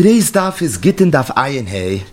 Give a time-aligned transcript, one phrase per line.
[0.00, 2.04] Today's daf is Gittin Daf Ayin Hey.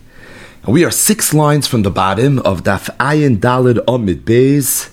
[0.63, 4.89] And we are six lines from the bottom of Daf Ayin Dalid Omid Beis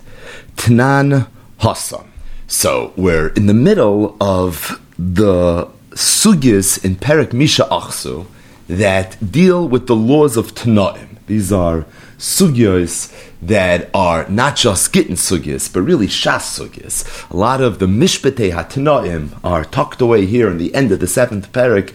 [0.54, 1.26] Tnan
[1.58, 2.12] Hassam.
[2.46, 8.26] So we're in the middle of the sugyas in Perik Misha Achsu
[8.68, 11.16] that deal with the laws of Tanaim.
[11.26, 11.86] These are
[12.16, 17.28] sugyas that are not just Gittin sugyas, but really Shas sugyas.
[17.28, 21.08] A lot of the Mishpatei HaTanaim are tucked away here in the end of the
[21.08, 21.92] seventh Perik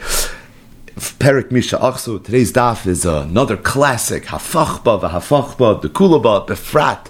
[0.99, 2.21] Perik Misha Achsu.
[2.21, 7.05] Today's daf is another classic, Hafachba, Hafachba, the Kulaba, Befrat,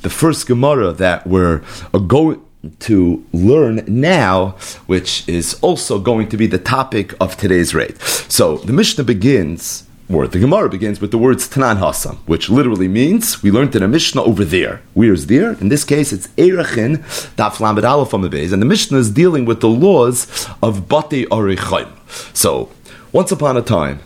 [0.00, 1.62] the first Gemara that we're
[1.92, 2.40] uh, going
[2.80, 4.50] to learn now,
[4.86, 8.00] which is also going to be the topic of today's rate.
[8.00, 12.88] So the Mishnah begins, or the Gemara begins with the words Tanan Hasam, which literally
[12.88, 14.80] means we learned in a Mishnah over there.
[14.94, 15.52] Where's there?
[15.60, 16.98] In this case, it's Erechin,
[17.36, 20.88] Daf Lamed Aleph on the base, and the Mishnah is dealing with the laws of
[20.88, 21.90] Bate Arichaim.
[22.34, 22.70] So
[23.14, 24.00] once upon a time,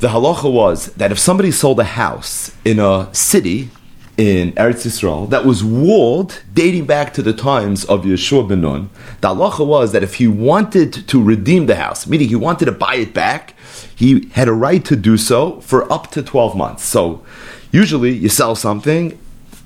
[0.00, 3.70] the halacha was that if somebody sold a house in a city
[4.18, 8.90] in Eretz Yisrael that was walled dating back to the times of Yeshua ben Nun,
[9.22, 12.72] the halacha was that if he wanted to redeem the house, meaning he wanted to
[12.72, 13.54] buy it back,
[13.96, 16.84] he had a right to do so for up to 12 months.
[16.84, 17.24] So
[17.70, 19.18] usually you sell something,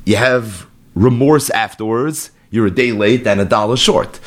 [0.05, 4.21] you have remorse afterwards, you're a day late and a dollar short.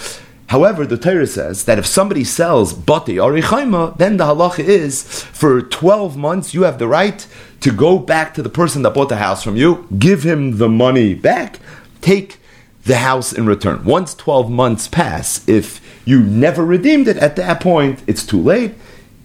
[0.50, 5.04] However, the Torah says that if somebody sells bati or ichaima, then the halacha is
[5.04, 7.28] for 12 months you have the right
[7.62, 10.68] to go back to the person that bought the house from you, give him the
[10.68, 11.60] money back,
[12.02, 12.40] take
[12.86, 13.86] the house in return.
[13.86, 18.74] Once 12 months pass, if you never redeemed it, at that point it's too late.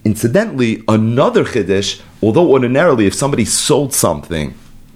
[0.03, 4.53] Incidentally, another chiddush, although ordinarily if somebody sold something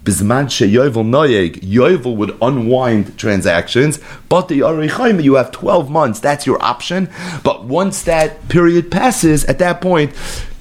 [0.09, 6.47] Bisman sheyovel noyeg, yovel would unwind transactions, but the Arichaim, you have 12 months, that's
[6.47, 7.11] your option.
[7.43, 10.11] But once that period passes, at that point,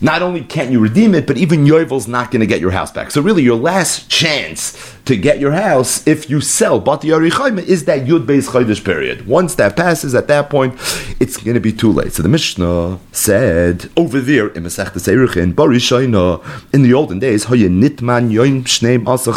[0.00, 2.92] not only can't you redeem it, but even Yovel's not going to get your house
[2.92, 3.10] back.
[3.10, 7.86] So really, your last chance to get your house, if you sell Bati Arichaim, is
[7.86, 9.26] that Yud Beis Chodesh period.
[9.26, 10.78] Once that passes, at that point,
[11.20, 12.12] it's going to be too late.
[12.12, 16.42] So the Mishnah said over there in Masechtas Eruchin, Barishaina,
[16.72, 18.30] in the olden days, Nitman
[18.64, 19.32] Shneim Asa.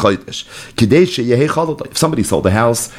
[1.89, 2.91] If somebody sold a house,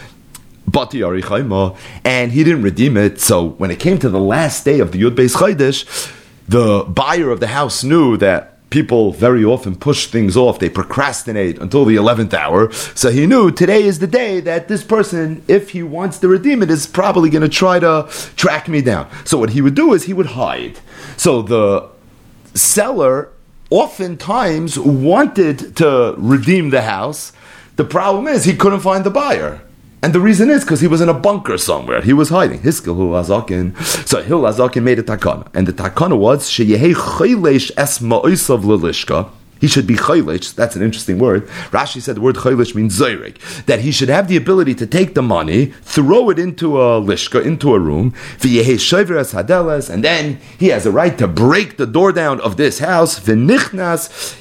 [2.04, 5.03] and he didn't redeem it, so when it came to the last day of the
[5.03, 6.12] Yud Beis Chodesh,
[6.48, 11.59] the buyer of the house knew that people very often push things off, they procrastinate
[11.59, 12.72] until the 11th hour.
[12.72, 16.62] So he knew today is the day that this person, if he wants to redeem
[16.62, 19.09] it, is probably going to try to track me down.
[19.25, 20.78] So what he would do is he would hide.
[21.19, 21.91] So the
[22.55, 23.28] seller
[23.69, 27.33] oftentimes wanted to redeem the house.
[27.77, 29.60] The problem is he couldn't find the buyer.
[30.05, 32.01] And the reason is because he was in a bunker somewhere.
[32.01, 32.61] He was hiding.
[32.61, 33.77] Hiskil Hil Azakin.
[34.09, 34.43] So Hil
[34.83, 35.47] made a takana.
[35.55, 39.31] And the takana was, Sheyehei chaylesh es ma'oisav lelishka
[39.62, 40.55] he should be chaylish.
[40.56, 41.47] That's an interesting word.
[41.71, 43.37] Rashi said the word chaylish means zayrik.
[43.67, 47.43] That he should have the ability to take the money, throw it into a lishka,
[47.43, 48.12] into a room,
[48.43, 53.19] and then he has a right to break the door down of this house.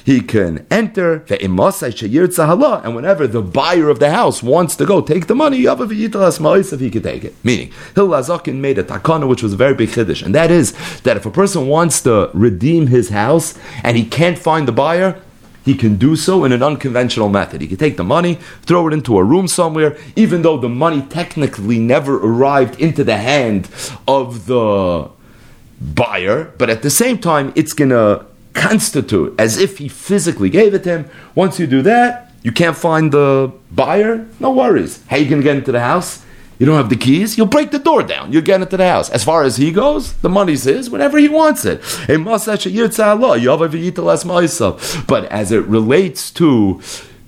[0.04, 1.24] He can enter.
[1.30, 7.04] And whenever the buyer of the house wants to go take the money, he could
[7.04, 7.34] take it.
[7.44, 10.72] Meaning, Hil Azakin made a takana, which was a very big chiddush, and that is
[11.02, 15.11] that if a person wants to redeem his house and he can't find the buyer,
[15.64, 17.60] he can do so in an unconventional method.
[17.60, 21.02] He can take the money, throw it into a room somewhere, even though the money
[21.02, 23.68] technically never arrived into the hand
[24.06, 25.10] of the
[25.80, 28.24] buyer, but at the same time, it's going to
[28.54, 31.10] constitute as if he physically gave it to him.
[31.34, 35.02] Once you do that, you can't find the buyer, no worries.
[35.06, 36.24] How you going to get into the house?
[36.62, 38.32] You don't have the keys, you'll break the door down.
[38.32, 39.10] You'll get into the house.
[39.10, 41.82] As far as he goes, the money's his whenever he wants it.
[45.08, 46.80] But as it relates to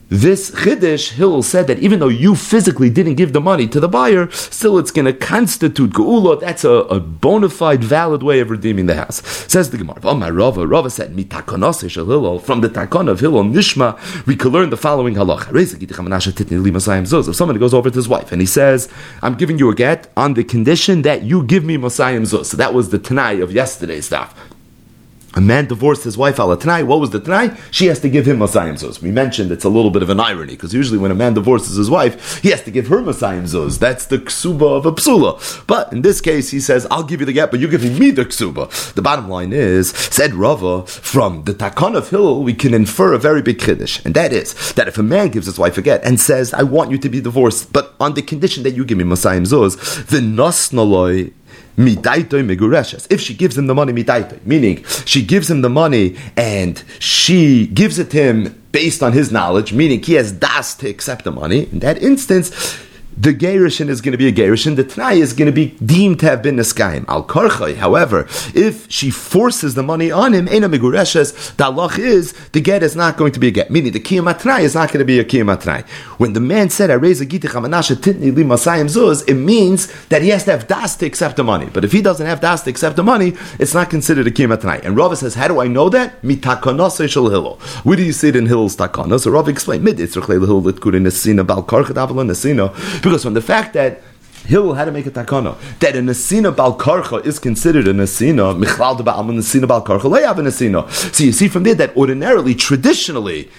[0.09, 3.89] this Chiddush, Hill said that even though you physically didn't give the money to the
[3.89, 6.39] buyer, still it's going to constitute Geula.
[6.41, 9.27] That's a, a bona fide, valid way of redeeming the house.
[9.51, 10.01] Says the Gemara.
[10.05, 10.67] Oh, my Rava.
[10.67, 11.25] Rava said, From the
[12.69, 15.55] Takon of Hillel, Nishma, we can learn the following halacha.
[17.29, 18.89] If somebody goes over to his wife and he says,
[19.23, 22.47] I'm giving you a get on the condition that you give me Masayim Zuz.
[22.47, 24.54] So that was the Tanai of yesterday's stuff.
[25.37, 26.85] A man divorced his wife ala Tanai.
[26.85, 27.57] What was the Tanai?
[27.73, 29.03] She has to give him Masayim Zuz.
[29.03, 31.77] We mentioned it's a little bit of an irony because usually when a man divorces
[31.77, 33.79] his wife, he has to give her Masayim Zuz.
[33.79, 35.67] That's the ksuba of a psula.
[35.67, 38.13] But in this case, he says, I'll give you the get, but you're giving me
[38.13, 38.95] the ksuba.
[38.95, 43.19] The bottom line is, said Rava, from the Takon of Hillel, we can infer a
[43.19, 44.05] very big kiddush.
[44.05, 46.63] And that is, that if a man gives his wife a get and says, I
[46.63, 50.07] want you to be divorced, but on the condition that you give me Masayim Zuz,
[50.07, 51.33] the nasnaloi.
[51.77, 53.93] If she gives him the money
[54.45, 59.73] meaning she gives him the money and she gives it him based on his knowledge,
[59.73, 61.69] meaning he has das to accept the money.
[61.71, 62.51] In that instance,
[63.17, 66.21] the Gerishin is going to be a Gerishin, the Tanai is going to be deemed
[66.21, 67.05] to have been Niskayim.
[67.09, 72.33] Al Karchai, however, if she forces the money on him, Ena Megureshes, the Allah is,
[72.51, 73.71] the get is not going to be a get.
[73.71, 75.87] Meaning the Kiyamatnai is not going to be a Kiyamatnai.
[76.19, 79.93] When the man said, I raise a Gitich Amanasha Titni Li Masayim Zuz, it means
[80.07, 81.69] that he has to have Das to accept the money.
[81.73, 84.85] But if he doesn't have Das to accept the money, it's not considered a Kiyamatnai.
[84.85, 86.21] And Rava says, how do I know that?
[86.23, 87.57] Mitakonosei Shal Hillel.
[87.85, 89.21] Where do you see it in Hillel's Takana?
[89.21, 93.43] So Rava explained, Mid Yitzrach Hillel Litkurin Nesina Bal Karchat Avalan Nesina because from the
[93.43, 94.01] fact that
[94.47, 98.55] Hillel had to make a takana that a nesina bal karcha is considered a nesina
[98.63, 100.91] michlal de ba'al nesina bal karcha lay have a nesina.
[101.15, 103.51] So you see from there that ordinarily, traditionally,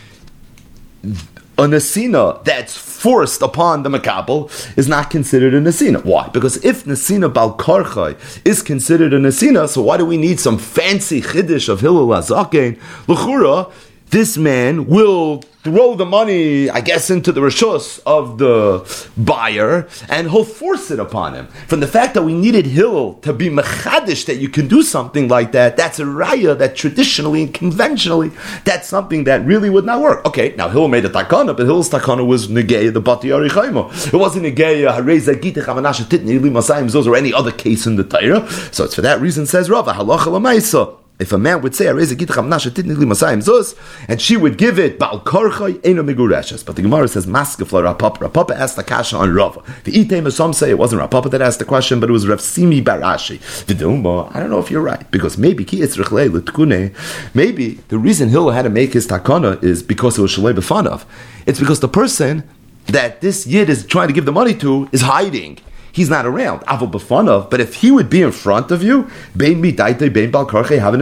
[1.04, 6.04] a nesina that's forced upon the makabel is not considered a nesina.
[6.04, 6.28] Why?
[6.28, 10.58] Because if nesina bal karcha is considered a nesina, so why do we need some
[10.58, 12.80] fancy chiddush of Hillel azaken?
[13.08, 13.72] L'chura,
[14.10, 18.86] this man will throw the money, I guess, into the rishus of the
[19.18, 21.48] buyer, and he'll force it upon him.
[21.68, 25.28] From the fact that we needed Hillel to be mechadish, that you can do something
[25.28, 28.32] like that, that's a raya that traditionally and conventionally,
[28.64, 30.24] that's something that really would not work.
[30.26, 34.46] Okay, now Hillel made a takana, but Hillel's takana was negeya the bati It wasn't
[34.46, 38.48] negeya uh, hareza gitech amanasha titni masayim or any other case in the Torah.
[38.72, 41.05] So it's for that reason, says Rava, halacha lamaisa.
[41.18, 41.98] If a man would say, and
[44.22, 48.28] she would give it, But the Gemara says, Maskefla Rav Papa.
[48.28, 49.62] Rapapa asked the kasha on Rava.
[49.86, 52.28] The Item, some say it wasn't Rav Papa that asked the question, but it was
[52.28, 53.40] Rav Simi bar Ashi.
[53.70, 55.64] I don't know if you're right, because maybe
[57.34, 61.06] maybe the reason Hillel had to make his takana is because it was Shalei Befanov.
[61.46, 62.44] It's because the person
[62.88, 65.60] that this Yid is trying to give the money to is hiding
[65.96, 66.64] he's not around.
[66.68, 69.10] But if he would be in front of you,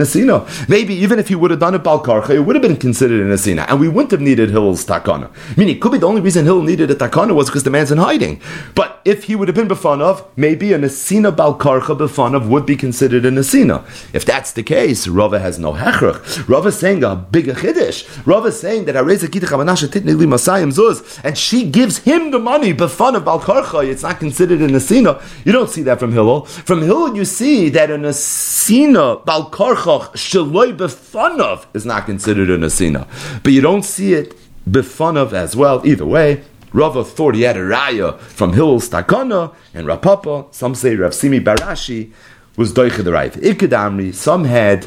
[0.04, 0.68] asina.
[0.68, 3.20] Maybe even if he would have done it bal karche, it would have been considered
[3.20, 5.30] an asina, and we wouldn't have needed Hill's takana.
[5.56, 7.98] Meaning, could be the only reason Hill needed a takana was because the man's in
[7.98, 8.40] hiding.
[8.74, 12.76] But if he would have been b'fanav, maybe an asina bal karche b'fanav would be
[12.76, 13.84] considered an asina.
[14.14, 16.48] If that's the case, Rava has no hechrach.
[16.48, 18.26] Rava saying a bigger chiddush.
[18.26, 23.24] Rava saying that Areza Kitach Titni Masayim Zuz, and she gives him the money b'fanav
[23.24, 23.88] bal karche.
[23.88, 26.44] It's not considered an You don't see that from Hillel.
[26.44, 32.58] From Hillel, you see that a Nesina, Bal Karchach, Shaloi Befanov, is not considered a
[32.58, 33.06] Nesina.
[33.42, 34.34] But you don't see it
[34.68, 35.86] Befanov as well.
[35.86, 36.42] Either way,
[36.72, 41.14] Rava thought he had a raya from Hillel's Takana, and Rav Papa, some say Rav
[41.14, 42.12] Simi bar Ashi,
[42.56, 42.72] was.
[42.72, 44.86] Ikadamri, some had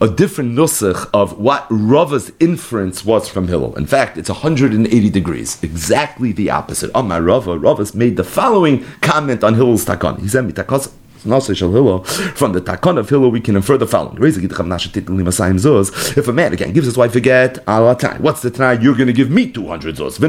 [0.00, 3.74] a different nusach of what Rava's inference was from Hillel.
[3.76, 6.94] In fact, it's 180 degrees, exactly the opposite.
[6.94, 10.20] On my Rava, Rava's made the following comment on Hillel's takon.
[10.20, 14.22] He said, from the takon of Hillel, we can infer the following.
[14.22, 18.80] If a man again gives his wife a get, what's the time?
[18.80, 20.20] You're going to give me 200 zos.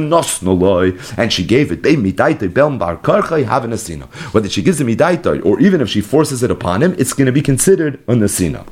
[1.15, 1.85] And she gave it.
[4.33, 4.89] Whether she gives him
[5.43, 8.65] or even if she forces it upon him, it's going to be considered a nasina.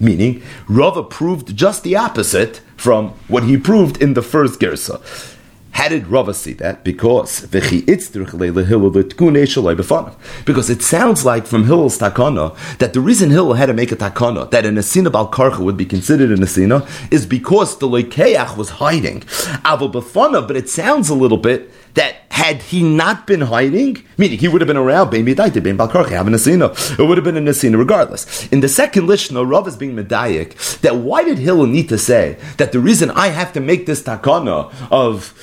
[0.00, 5.00] Meaning, Rava proved just the opposite from what he proved in the first Gersa.
[5.72, 6.82] How did Rava see that?
[6.84, 7.70] Because because
[10.70, 14.50] it sounds like from Hillel's takana that the reason Hillel had to make a takana
[14.50, 18.70] that an asina bal karcha would be considered an asina is because the leikeach was
[18.70, 19.22] hiding.
[19.62, 24.62] but it sounds a little bit that had he not been hiding, meaning he would
[24.62, 26.98] have been around, Ben Midaita, Ben Balkarchi, having a Nasina.
[26.98, 28.50] It would have been a Nasina regardless.
[28.50, 32.38] In the second Lishna, Rav is being Medayik, that why did Hillel need to say
[32.56, 35.34] that the reason I have to make this takana of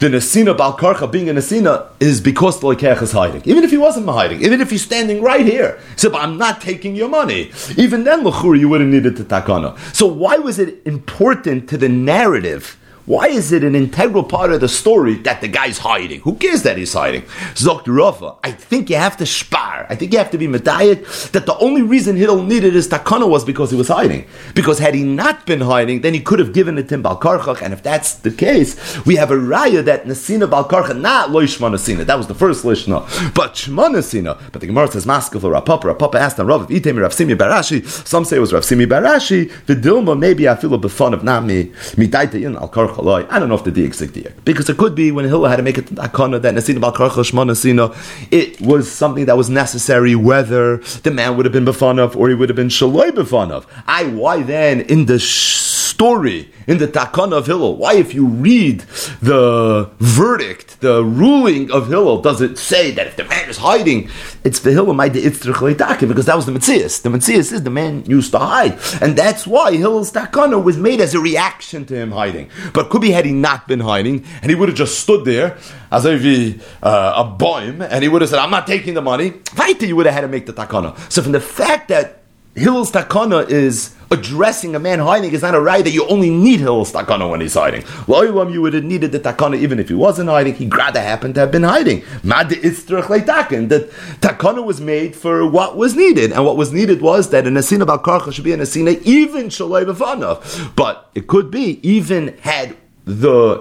[0.00, 3.42] the Nasina Balkarcha being a Nasina is because the Lekech is hiding.
[3.44, 5.78] Even if he wasn't hiding, even if he's standing right here.
[5.94, 7.52] So, but I'm not taking your money.
[7.76, 9.78] Even then, Lechuri, you would have needed the takana.
[9.94, 12.76] So why was it important to the narrative
[13.06, 16.20] why is it an integral part of the story that the guy's hiding?
[16.20, 17.22] Who cares that he's hiding?
[17.52, 19.86] Zokt Rafa, I think you have to spar.
[19.90, 23.28] I think you have to be medayik that the only reason Hillel needed his takana
[23.28, 24.26] was because he was hiding.
[24.54, 27.60] Because had he not been hiding, then he could have given it to Balkarchach.
[27.60, 32.06] And if that's the case, we have a raya that Nasina Balkarchach, not Loishma Nasina.
[32.06, 33.04] That was the first Lishna.
[33.34, 34.40] But Shma Nasina.
[34.50, 35.88] But the Gemara says Maskal for Rav Papa.
[35.88, 37.86] Rapapa asked him, Rav, Item Rav Simi bar Ashi.
[37.86, 39.52] Some say it was Rav Simi bar Ashi.
[39.66, 42.56] The Dilma, maybe I feel a befun of Nami, Midaita in
[42.98, 45.78] I don't know if the diak because it could be when Hillel had to make
[45.78, 47.94] it akana that nasina bal nasina,
[48.30, 52.34] it was something that was necessary whether the man would have been befanav or he
[52.34, 53.66] would have been shaloi befanav.
[53.86, 55.18] I why then in the
[55.94, 57.76] story in the Takana of Hillel?
[57.76, 58.80] Why, if you read
[59.22, 64.10] the verdict, the ruling of Hillel, does it say that if the man is hiding,
[64.42, 67.00] it's the Hillel because that was the Matthias.
[67.00, 68.78] The Matthias is the man used to hide.
[69.00, 72.50] And that's why Hillel's Takana was made as a reaction to him hiding.
[72.72, 75.58] But could be had he not been hiding, and he would have just stood there
[75.92, 79.02] as if he, uh, a boim, and he would have said, I'm not taking the
[79.02, 79.34] money.
[79.56, 80.98] Weiter, you would have had to make the Takana.
[81.10, 82.23] So from the fact that
[82.56, 86.60] Hillel's takana is addressing a man hiding is not a right that you only need
[86.60, 87.82] Hillel's takana when he's hiding.
[88.06, 90.54] Loilam, you would have needed the takana even if he wasn't hiding.
[90.54, 92.04] He rather happened to have been hiding.
[92.22, 93.68] Mad takin.
[93.68, 97.54] That takana was made for what was needed, and what was needed was that an
[97.54, 100.76] asina balkarcha should be an asina even shalai b'fanav.
[100.76, 103.58] But it could be even had the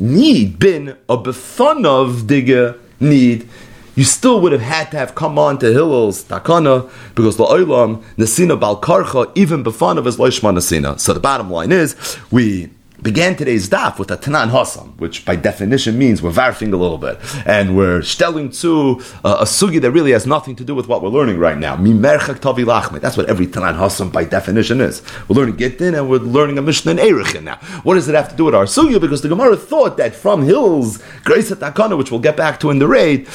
[0.00, 3.48] need been a b'fanav digger need
[3.96, 8.02] you still would have had to have come on to Hillel's takana because the oilam
[8.16, 11.00] nasina balkarcha even befan of his loishma nasina.
[11.00, 11.96] So the bottom line is
[12.30, 12.70] we
[13.02, 16.98] began today's daf with a Tanan Hasam, which by definition means we're varfing a little
[16.98, 17.18] bit.
[17.46, 21.02] And we're stelling to uh, a sugi that really has nothing to do with what
[21.02, 21.76] we're learning right now.
[21.76, 23.00] Mimerchak.
[23.00, 25.02] That's what every Tanan Hasam by definition is.
[25.28, 27.56] We're learning Gittin and we're learning a Mishnah in Erechin now.
[27.82, 29.00] What does it have to do with our sugi?
[29.00, 32.70] Because the Gemara thought that from Hills, Grace at Takana, which we'll get back to
[32.70, 33.28] in the raid,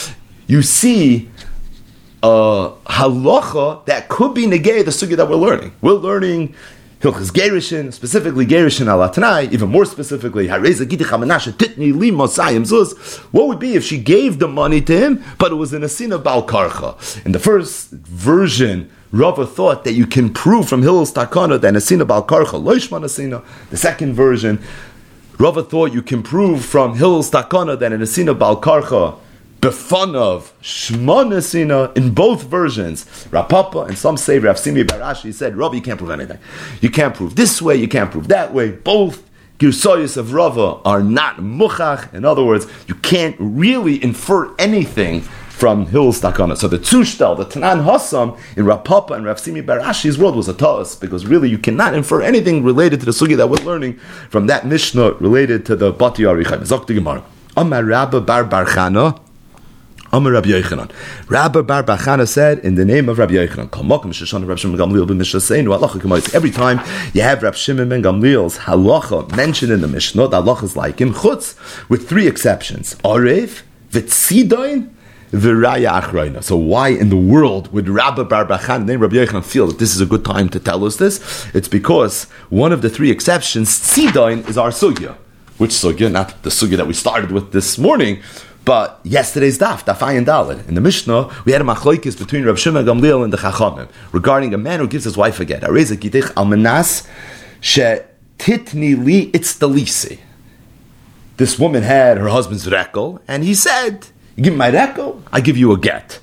[0.51, 1.29] you see
[2.21, 5.71] a halacha that could be negay the sugi that we're learning.
[5.81, 6.53] We're learning
[6.99, 10.49] Hilchas Gerishin, specifically Gerishin alatanai, even more specifically.
[13.31, 15.89] What would be if she gave the money to him, but it was in a
[15.89, 17.25] sin of Balkarcha?
[17.25, 22.05] In the first version, Rava thought that you can prove from Hillel's Takana that Nasina
[22.05, 23.41] Balkarcha, Loishman Nasina.
[23.69, 24.61] The second version,
[25.39, 29.17] Rava thought you can prove from Hillel's Takana that in Nasina Balkarcha,
[29.63, 33.27] of Shmonesina in both versions.
[33.31, 36.39] Rav Papa and some say Rav Simi bar Ashi said, Rav, you can't prove anything.
[36.81, 38.71] You can't prove this way, you can't prove that way.
[38.71, 42.11] Both Girsoyas of Rava are not muchach.
[42.15, 46.57] In other words, you can't really infer anything from Hill's Takana.
[46.57, 50.35] So the Tzushtel, the Tanan Hassam in Rav Papa and Rav Simi bar Ashi's world
[50.35, 53.63] was a toss because really you cannot infer anything related to the sugi that we're
[53.63, 53.99] learning
[54.31, 56.61] from that Mishnah related to the Bati Arichai.
[56.61, 57.23] Zok.
[57.55, 59.19] Amar Rabba Bar Barchana.
[60.13, 60.91] Amar Rabbi Yochanan.
[61.29, 63.69] Rabbi Bar Bachana said, in the name of Rabbi Yochanan,
[66.35, 66.79] every time
[67.13, 70.99] you have Rabbi Shimon ben Gamliel's halacha mentioned in the Mishnah, the halacha is like
[70.99, 71.55] him, chutz,
[71.89, 72.95] with three exceptions.
[73.05, 74.89] Arev, Vitzidoin,
[75.31, 76.43] Viraya Achrayna.
[76.43, 79.95] So why in the world would Rabbi Bar Bachan, name Rabbi Yochanan, feel that this
[79.95, 81.47] is a good time to tell us this?
[81.55, 85.15] It's because one of the three exceptions, Tzidoin, is our sugya.
[85.57, 86.11] Which sugya?
[86.11, 88.21] Not the sugya that we started with this morning,
[88.63, 92.59] but yesterday's daf, daf ayin dalid, in the Mishnah, we had a machlokes between Rav
[92.59, 95.63] Shimon Gamliel and the Chachamim regarding a man who gives his wife a get.
[95.63, 97.07] Areza gidich almanas
[97.59, 97.81] she
[98.37, 100.19] titni li itztalisi.
[101.37, 105.41] This woman had her husband's rekel, and he said, "You give me my rekel, I
[105.41, 106.19] give you a get."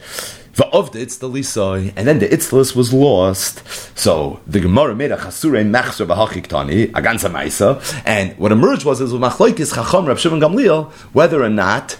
[0.72, 3.62] of the itztalisai, and then the itzlis was lost.
[3.96, 9.12] So the Gemara made a chasure mechser b'hachiktani aganza ma'isa, and what emerged was is
[9.12, 11.96] machlokes chacham Rav Shimon Gamliel whether or not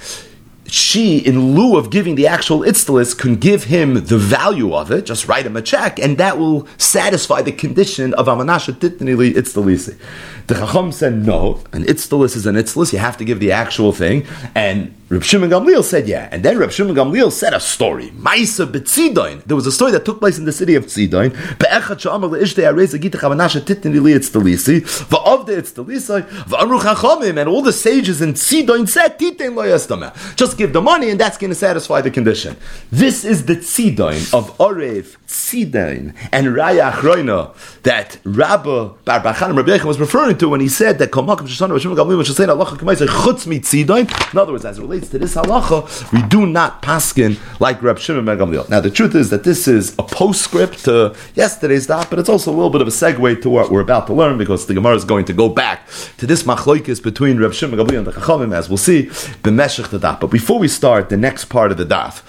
[0.71, 5.07] she, in lieu of giving the actual itztalis, can give him the value of it,
[5.07, 9.99] just write him a check, and that will satisfy the condition of amanasha titnili itztalisi.
[10.47, 13.93] The Chacham said no, an itztalis is an itztalis, you have to give the actual
[13.93, 18.11] thing, and Reb Shimon Gamliel said yeah, and then Reb Shimon Gamliel said a story.
[18.11, 19.43] Maisa b'tzidoin.
[19.45, 21.31] There was a story that took place in the city of Tzidoin.
[21.59, 27.63] Be'echat she'amar le'ishtei areza gitach amanasha titnili li itztalisi, va'avde itztalisi, va'amru chachamim, and all
[27.63, 31.55] the sages in Tzidoin said, titen lo Just give the money and that's going to
[31.55, 32.57] satisfy the condition.
[32.91, 39.83] This is the tzidain of Orev, tzidain, and Raya Achroina that Rabbi Bar Bachan Rabbi
[39.85, 43.07] was referring to when he said that Kalmakam Shoshana Rishim Gamlim should say halacha Kamaisa
[43.07, 44.33] chutz mi tzidain.
[44.33, 48.01] In other words, as it relates to this halacha, we do not paskin like Rabbi
[48.01, 48.69] Shimon Ben Gamliel.
[48.69, 52.51] Now the truth is that this is a postscript to yesterday's daf, but it's also
[52.51, 54.97] a little bit of a segue to what we're about to learn because the Gemara
[54.97, 55.89] is going to go back
[56.19, 59.05] to this machloikis between Rabbi Shimon Ben Gamliel and the Chachamim, as we'll see,
[59.43, 60.21] b'meshech the daf.
[60.21, 62.23] But before we start the next part of the daf,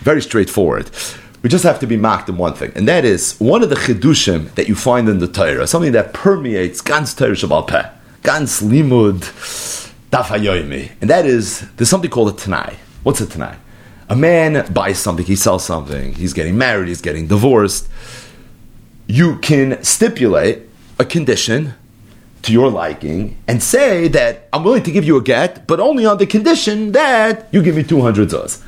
[0.00, 0.90] very straightforward.
[1.42, 3.74] We just have to be mocked in one thing, and that is one of the
[3.74, 7.90] chidushim that you find in the Torah, something that permeates ganz Torah Shabbat Peh,
[8.22, 9.81] ganz limud
[11.00, 12.76] and that is there's something called a tanai.
[13.02, 13.56] What's a tanai?
[14.10, 17.88] A man buys something, he sells something, he's getting married, he's getting divorced.
[19.06, 21.72] You can stipulate a condition
[22.42, 26.04] to your liking and say that I'm willing to give you a get, but only
[26.04, 28.62] on the condition that you give me 200 zuz.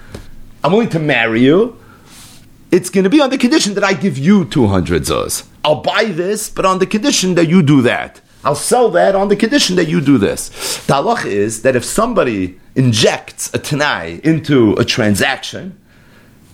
[0.62, 1.78] I'm willing to marry you.
[2.70, 5.46] It's going to be on the condition that I give you 200 zuz.
[5.62, 8.22] I'll buy this, but on the condition that you do that.
[8.44, 10.48] I'll sell that on the condition that you do this.
[10.86, 15.78] The halach is that if somebody injects a tanai into a transaction,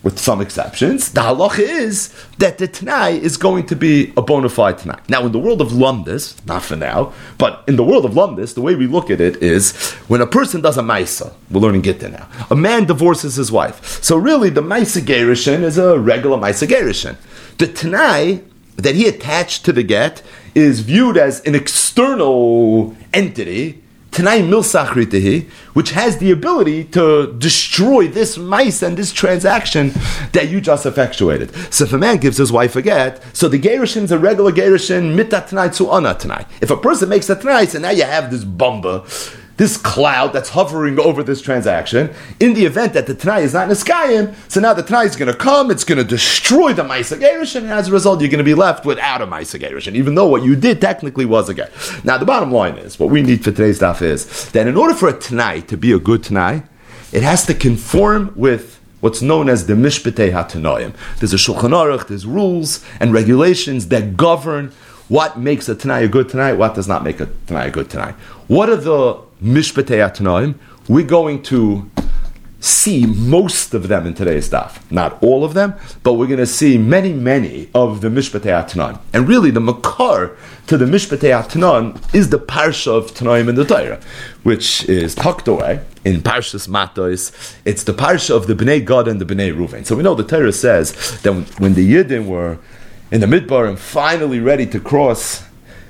[0.03, 4.49] with some exceptions, the halacha is that the Tanai is going to be a bona
[4.49, 4.99] fide Tanai.
[5.09, 8.55] Now, in the world of Lumdis, not for now, but in the world of Lumdis,
[8.55, 11.81] the way we look at it is when a person does a Maisa, we're learning
[11.81, 14.03] Gitta now, a man divorces his wife.
[14.03, 17.15] So really, the Maisa Gerishin is a regular Maisa Gerishin.
[17.59, 18.41] The Tanai
[18.77, 20.23] that he attached to the get
[20.55, 23.81] is viewed as an external entity
[24.11, 29.93] Tanai Milsachritehi, which has the ability to destroy this mice and this transaction
[30.33, 31.55] that you just effectuated.
[31.73, 34.51] So if a man gives his wife a get, so the Gerishin is a regular
[34.51, 36.45] Gerishin, mitat Tanai to ana Tanai.
[36.59, 39.07] If a person makes a Tanai, so now you have this bumba
[39.61, 43.69] this cloud that's hovering over this transaction, in the event that the Tanai is not
[43.69, 47.15] Niskayim, so now the Tanai is going to come, it's going to destroy the Maisa
[47.15, 50.15] Gerishin, and as a result, you're going to be left without a Maisa Gerishin, even
[50.15, 51.71] though what you did technically was a get.
[52.03, 54.95] Now, the bottom line is, what we need for today's stuff is that in order
[54.95, 56.63] for a Tanai to be a good Tanai,
[57.11, 60.95] it has to conform with what's known as the Mishpatei HaTanoim.
[61.19, 64.71] There's a Shulchan Aruch, there's rules and regulations that govern
[65.07, 67.91] what makes a Tanai a good Tanai, what does not make a Tanai a good
[67.91, 68.15] Tanai.
[68.47, 70.55] What are the Mishpatei Atanoim,
[70.87, 71.89] we're going to
[72.59, 74.79] see most of them in today's daf.
[74.91, 78.99] Not all of them, but we're going to see many, many of the Mishpatei Atanoim.
[79.11, 83.65] And really, the makar to the Mishpatei Atanoim is the parsha of Tanoim in the
[83.65, 83.99] Torah,
[84.43, 87.31] which is tucked away in Parshas Matos.
[87.65, 89.87] It's the parsha of the Bnei Gad and the Bnei Ruvain.
[89.87, 92.59] So we know the Torah says that when the Yidden were
[93.09, 95.43] in the Midbar and finally ready to cross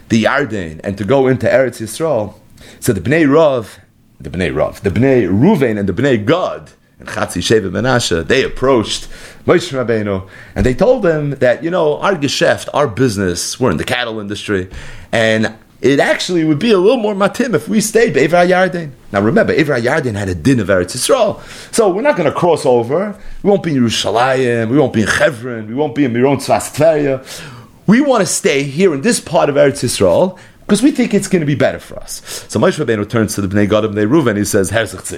[0.08, 2.36] the Yarden and to go into Eretz Yisrael,
[2.82, 3.80] so the Bnei Rav,
[4.20, 8.44] the Bnei Rav, the Bnei Ruvain and the Bnei Gad, and Chatzi Sheva Menashe, they
[8.44, 9.08] approached
[9.46, 13.78] Moshe Rabbeinu and they told him that, you know, our geschäft, our business, we're in
[13.78, 14.68] the cattle industry,
[15.12, 18.92] and it actually would be a little more matim if we stayed Be'ever Yarden.
[19.12, 21.40] Now remember, Ever Yarden had a din of Eretz Yisrael,
[21.72, 23.16] so we're not going to cross over.
[23.44, 26.38] We won't be in Yerushalayim, we won't be in Chevron, we won't be in Miron
[26.38, 27.48] Tzvas
[27.86, 30.40] We want to stay here in this part of Eretz Yisrael,
[30.72, 32.22] because we think it's going to be better for us.
[32.48, 34.38] So Moshe Rabbeinu turns to the Bnei Gad Bnei Reuven.
[34.38, 34.72] He says,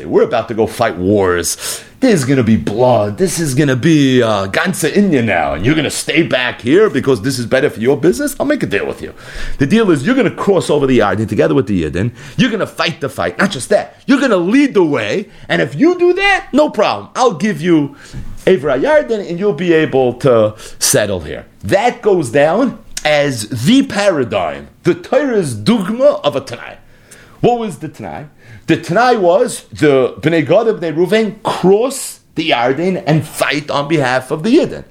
[0.03, 1.83] "We're about to go fight wars.
[1.99, 3.19] There's going to be blood.
[3.19, 6.61] This is going to be uh, Ganza India now, and you're going to stay back
[6.61, 8.35] here because this is better for your business.
[8.39, 9.13] I'll make a deal with you.
[9.59, 12.15] The deal is you're going to cross over the Yarden together with the Yidden.
[12.35, 13.37] You're going to fight the fight.
[13.37, 14.01] Not just that.
[14.07, 17.11] You're going to lead the way, and if you do that, no problem.
[17.15, 17.95] I'll give you."
[18.45, 21.45] Avra Yarden, and you'll be able to settle here.
[21.63, 26.77] That goes down as the paradigm, the Torah's dogma of a Tanai.
[27.41, 28.27] What was the Tanai?
[28.67, 33.87] The Tanai was the Bnei Gad and Bnei Ruvain cross the Yarden and fight on
[33.87, 34.85] behalf of the Yidden.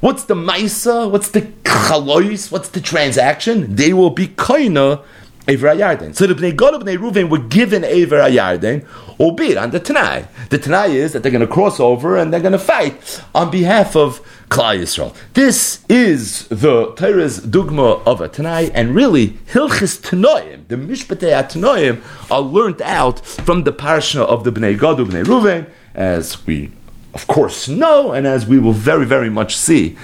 [0.00, 1.10] What's the Maisa?
[1.10, 2.52] What's the Chalois?
[2.52, 3.74] What's the transaction?
[3.74, 5.02] They will be Kaina
[5.48, 6.14] Ever Yarden.
[6.14, 8.86] So the Bnei Gad and Bnei Ruvain were given Ever Yarden,
[9.18, 10.26] albeit on the Tanai.
[10.50, 13.50] The Tanai is that they're going to cross over and they're going to fight on
[13.50, 15.16] behalf of Klal Yisrael.
[15.32, 22.02] This is the Torah's dogma of a Tanai, and really Hilchis Tanoim, the Mishpatei Tanoim,
[22.30, 26.72] are learned out from the parsha of the Bnei Gad Bnei Ruven, as we
[27.14, 29.96] of course know, and as we will very very much see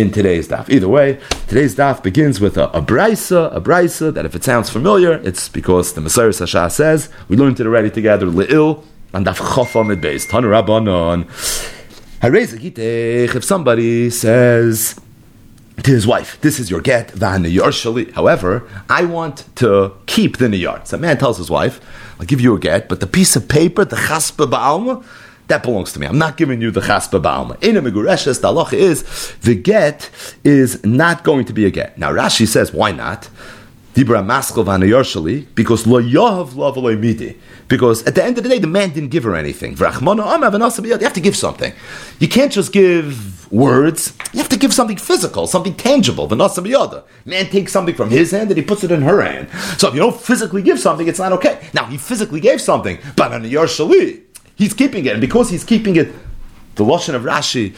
[0.00, 0.68] in today's daf.
[0.70, 4.70] Either way, today's daf begins with a, a brisa, a brisa that if it sounds
[4.70, 8.26] familiar, it's because the Messiah Sasha says we learned it already together.
[8.26, 8.82] Le'il
[9.12, 11.26] and daf chafam beis tanu rabbanon.
[12.22, 15.00] If somebody says
[15.82, 18.12] to his wife, "This is your get, niyarshalit.
[18.12, 20.86] However, I want to keep the niyar.
[20.86, 21.80] So a man tells his wife,
[22.18, 25.02] "I'll give you a get, but the piece of paper, the chaspa ba'alma,
[25.50, 26.06] that belongs to me.
[26.06, 27.62] I'm not giving you the chaspa ba'alma.
[27.62, 29.04] In a megureshes, the halacha is
[29.42, 30.10] the get
[30.42, 31.98] is not going to be a get.
[31.98, 33.28] Now Rashi says, why not?
[33.92, 37.36] Because lo yahav midi.
[37.66, 39.76] Because at the end of the day, the man didn't give her anything.
[39.76, 41.72] You have to give something.
[42.20, 44.12] You can't just give words.
[44.32, 46.28] You have to give something physical, something tangible.
[46.28, 49.48] Man takes something from his hand and he puts it in her hand.
[49.76, 51.58] So if you don't physically give something, it's not okay.
[51.74, 53.56] Now, he physically gave something, but on the
[54.60, 55.12] he's keeping it.
[55.12, 56.12] And because he's keeping it,
[56.74, 57.74] the Lashon of Rashi,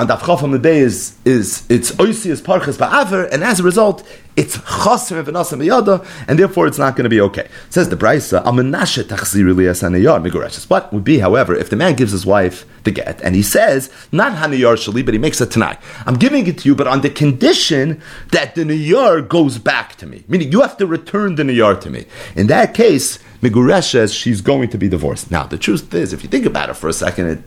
[0.00, 4.02] on Daf Chaf the day is is it's oisius parchas ba'aver, and as a result,
[4.34, 7.42] it's chaser v'nasam yada, and therefore it's not going to be okay.
[7.42, 10.70] It says the Brisa, amenashe tachzir eliyas hanayar migureshes.
[10.70, 13.92] What would be, however, if the man gives his wife the get and he says
[14.10, 15.76] not hanayar shali, but he makes a tanai.
[16.06, 20.06] I'm giving it to you, but on the condition that the niyar goes back to
[20.06, 22.06] me, meaning you have to return the niyar to me.
[22.34, 23.18] In that case.
[23.42, 25.30] Migureshes, she's going to be divorced.
[25.30, 27.42] Now, the truth is, if you think about it for a second, it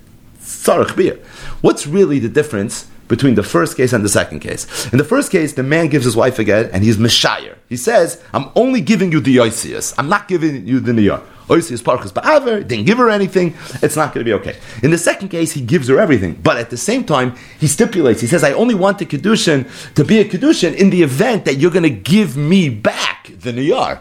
[1.61, 4.91] What's really the difference between the first case and the second case?
[4.91, 7.57] In the first case, the man gives his wife a get and he's Meshire.
[7.69, 9.93] He says, I'm only giving you the Oisius.
[9.97, 11.21] I'm not giving you the Niyar.
[11.47, 14.57] Oisius Parkas Ba'aver, didn't give her anything, it's not going to be okay.
[14.81, 16.35] In the second case, he gives her everything.
[16.41, 20.05] But at the same time, he stipulates, he says, I only want the Kedushin to
[20.05, 23.99] be a Kedushin in the event that you're going to give me back the Niyar.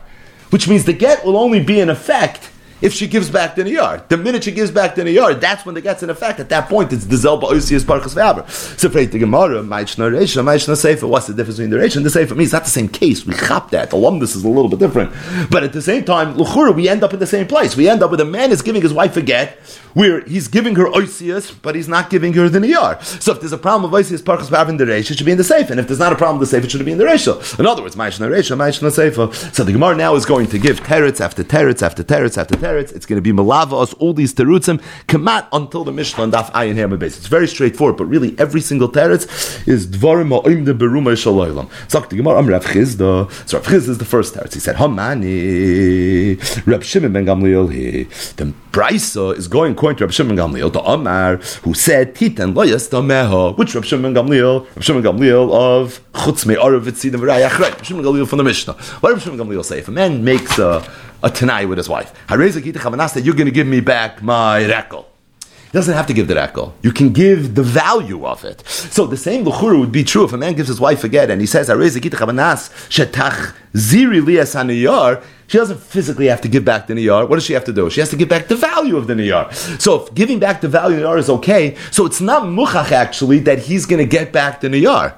[0.50, 2.51] Which means the get will only be in effect
[2.82, 4.06] if she gives back the niyar.
[4.08, 6.40] The minute she gives back the niyar, that's when the get's in effect.
[6.40, 8.48] At that point, it's the zelba oisius parkas v'aber.
[8.50, 11.06] So for the Gemara, ma'ishna reisha, ma'ishna sefer.
[11.06, 12.34] What's the difference between the reisha and the sefer?
[12.34, 13.24] means not the same case.
[13.24, 13.90] We chop that.
[13.90, 15.12] The lumdus is a little bit different.
[15.50, 17.76] But at the same time, luchura, we end up in the same place.
[17.76, 19.58] We end up with a man is giving his wife a get,
[19.94, 23.02] where he's giving her oisius, but he's not giving her the niyar.
[23.22, 25.32] So if there's a problem of oisius parkas v'aber in the reisha, it should be
[25.32, 25.72] in the sefer.
[25.72, 27.58] And if there's not a problem with the sefer, it should be in the reisha.
[27.58, 29.32] In other words, ma'ishna reisha, ma'ishna sefer.
[29.52, 32.71] So the Gemara now is going to give teretz after teretz after teretz after teretz.
[32.78, 36.76] It's going to be lava us all these terutzim kamat until the Mishnah Daf Ayin
[36.76, 37.16] Hammer base.
[37.16, 41.68] It's very straightforward, but really every single teretz is dvarim ha'oimde beruma shalaylam.
[41.88, 43.30] Zok the Gemara, am Rav Chisda.
[43.48, 44.54] So Rav Chisda is the first teretz.
[44.54, 48.04] He said, Hamani, Rav Shimon ben Gamliel, he,
[48.36, 52.88] the Brisa is going according to Rav Shimon Gamliel, the Amar, who said, Titan loyas
[52.88, 58.04] dameha, which Rav Shimon Gamliel, Rav Shimon Gamliel of Chutz Me'arav Vitzidim V'rayach Rav Shimon
[58.04, 58.74] Gamliel from the Mishnah.
[58.74, 59.78] What Rav Shimon Gamliel say?
[59.78, 60.82] If a man makes a
[61.22, 62.12] a tanai with his wife.
[62.28, 65.06] that you're going to give me back my rekel.
[65.40, 66.74] He doesn't have to give the rekel.
[66.82, 68.62] You can give the value of it.
[68.68, 71.30] So the same luchuru would be true if a man gives his wife a get
[71.30, 71.68] and he says,
[75.52, 77.26] she doesn't physically have to give back the niyar.
[77.26, 77.88] What does she have to do?
[77.88, 79.52] She has to give back the value of the niyar.
[79.80, 82.92] So if giving back the value of the niyar is okay, so it's not muchach
[82.92, 85.14] actually that he's going to get back the niyar.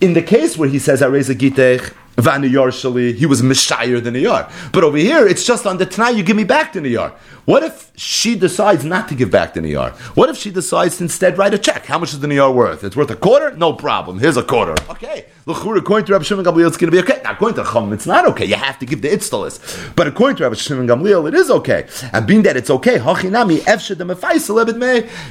[0.00, 1.02] In the case where he says,
[2.18, 4.50] Areza Gitech, Vaniyar Shali, he was Mishayir the Niyar.
[4.72, 7.12] But over here, it's just on the Tanai, you give me back the Niyar.
[7.44, 9.92] What if she decides not to give back the Niyar?
[10.16, 11.86] What if she decides to instead write a check?
[11.86, 12.84] How much is the Niyar worth?
[12.84, 13.56] It's worth a quarter?
[13.56, 14.18] No problem.
[14.18, 14.74] Here's a quarter.
[14.90, 15.26] Okay.
[15.46, 17.22] L'chur, according to Rabbi Shimon Gamliel, it's going to be okay.
[17.24, 18.44] Now, according to Chum, it's not okay.
[18.44, 19.94] You have to give the itztalis.
[19.96, 21.88] But according to Rabbi Shimon Gamliel, it is okay.
[22.12, 22.98] And being that it's okay,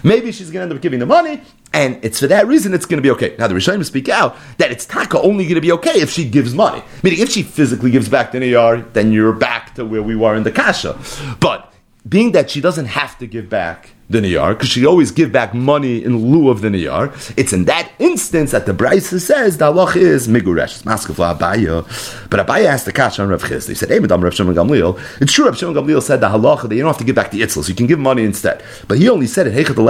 [0.03, 1.41] maybe she's going to end up giving the money,
[1.73, 3.35] and it's for that reason it's going to be okay.
[3.37, 6.27] Now, the Rishonim speak out that it's taka only going to be okay if she
[6.27, 6.81] gives money.
[7.03, 10.35] Meaning, if she physically gives back the niyar, then you're back to where we were
[10.35, 10.99] in the kasha.
[11.39, 11.73] But
[12.07, 15.53] being that she doesn't have to give back the niyar, because she always give back
[15.53, 19.65] money in lieu of the niyar, it's in that instance that the Brisa says the
[19.65, 22.29] halach is miguresh, maskefla abaya.
[22.29, 23.67] But abaya asked the kash on Rav Chiz.
[23.67, 26.69] He said, "Hey, Madam Rav Shimon Gamliel." It's true, Rav Shimon Gamliel said the halacha
[26.69, 28.63] that you don't have to give back the itzlos, you can give money instead.
[28.87, 29.81] But he only said it hechat the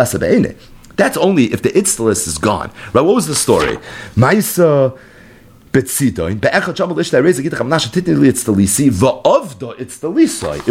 [0.98, 2.72] That's only if the itzlos is gone.
[2.94, 3.02] Right?
[3.02, 3.78] What was the story?
[4.16, 4.98] Maisa
[5.78, 5.84] it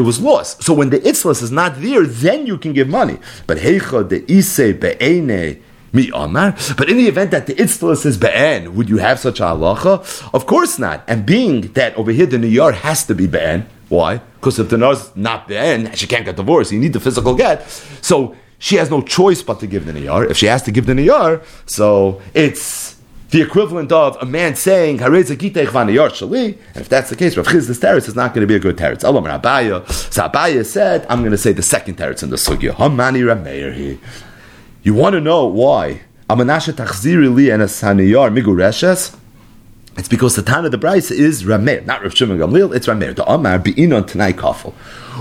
[0.01, 3.59] was lost so when the itzlas is not there then you can give money but
[3.59, 5.62] heicha the ise be'ene
[5.93, 6.55] Mi Amar.
[6.77, 10.31] But in the event that the Itztala is Be'en, would you have such a halacha?
[10.35, 11.03] Of course not.
[11.09, 14.19] And being that over here the Niyar has to be Be'en, why?
[14.35, 17.67] Because if the Niyar's not Be'en, she can't get divorced, you need the physical get.
[18.03, 20.31] So she has no choice but to give the Niyar.
[20.31, 22.97] If she has to give the Niyar, so it's
[23.31, 26.59] the equivalent of a man saying shali.
[26.69, 28.77] and if that's the case, Rav Chiz's teretz is not going to be a good
[28.77, 29.05] teretz.
[29.05, 29.88] Allah Abaya.
[29.90, 32.73] So Abaya said, I'm going to say the second teretz in the sugya.
[32.73, 33.99] Hamani Rameir
[34.83, 36.03] You want to know why?
[36.31, 39.16] Amanasha tachziri li and a saniyar migureshes.
[39.99, 42.75] It's because the Tana of the Bryce is Rameir, not Rav Shimon Gamliel.
[42.75, 43.16] It's Rameir.
[43.16, 44.73] The Amar be'inon Tanai Kafel,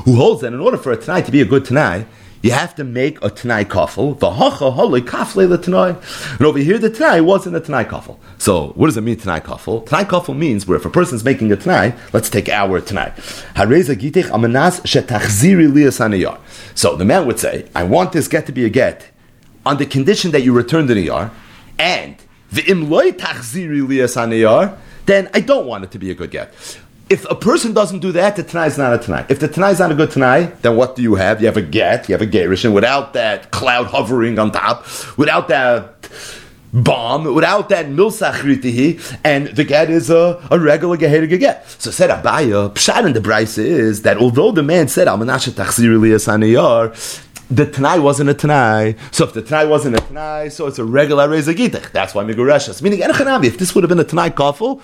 [0.04, 2.06] who holds that in order for a Tanai to be a good Tanai,
[2.46, 4.14] you have to make a Tanai kafel.
[6.38, 8.20] And over here, the Tanai wasn't a Tanai kafel.
[8.38, 9.84] So, what does it mean, Tanai kafel?
[9.88, 13.14] Tanai kafel means where if a person's making a Tanai, let's take our Tanai.
[16.76, 19.10] So, the man would say, I want this get to be a get
[19.66, 21.32] on the condition that you return the niyar,
[21.80, 22.16] and
[22.52, 24.78] the imloy tachziri lias
[25.08, 26.54] then I don't want it to be a good get
[27.10, 29.26] if a person doesn't do that, the Tanai is not a Tanai.
[29.30, 31.39] If the Tanai is not a good Tanai, then what do you have?
[31.39, 34.86] You have a get, you have a Gerish, and without that cloud hovering on top,
[35.18, 36.10] without that
[36.74, 38.44] bomb, without that milsach
[39.24, 41.70] and the get is a, a regular geheriga get.
[41.70, 46.00] So said Abaya, Pshat in the Bryce is that although the man said, Amanasha tachzir
[47.50, 48.96] the Tanai wasn't a Tanai.
[49.12, 51.92] So if the Tanai wasn't a Tanai, so it's a regular Reza Gitech.
[51.92, 52.82] That's why Migureshas.
[52.82, 54.82] Meaning, if this would have been a Tanai Kafel,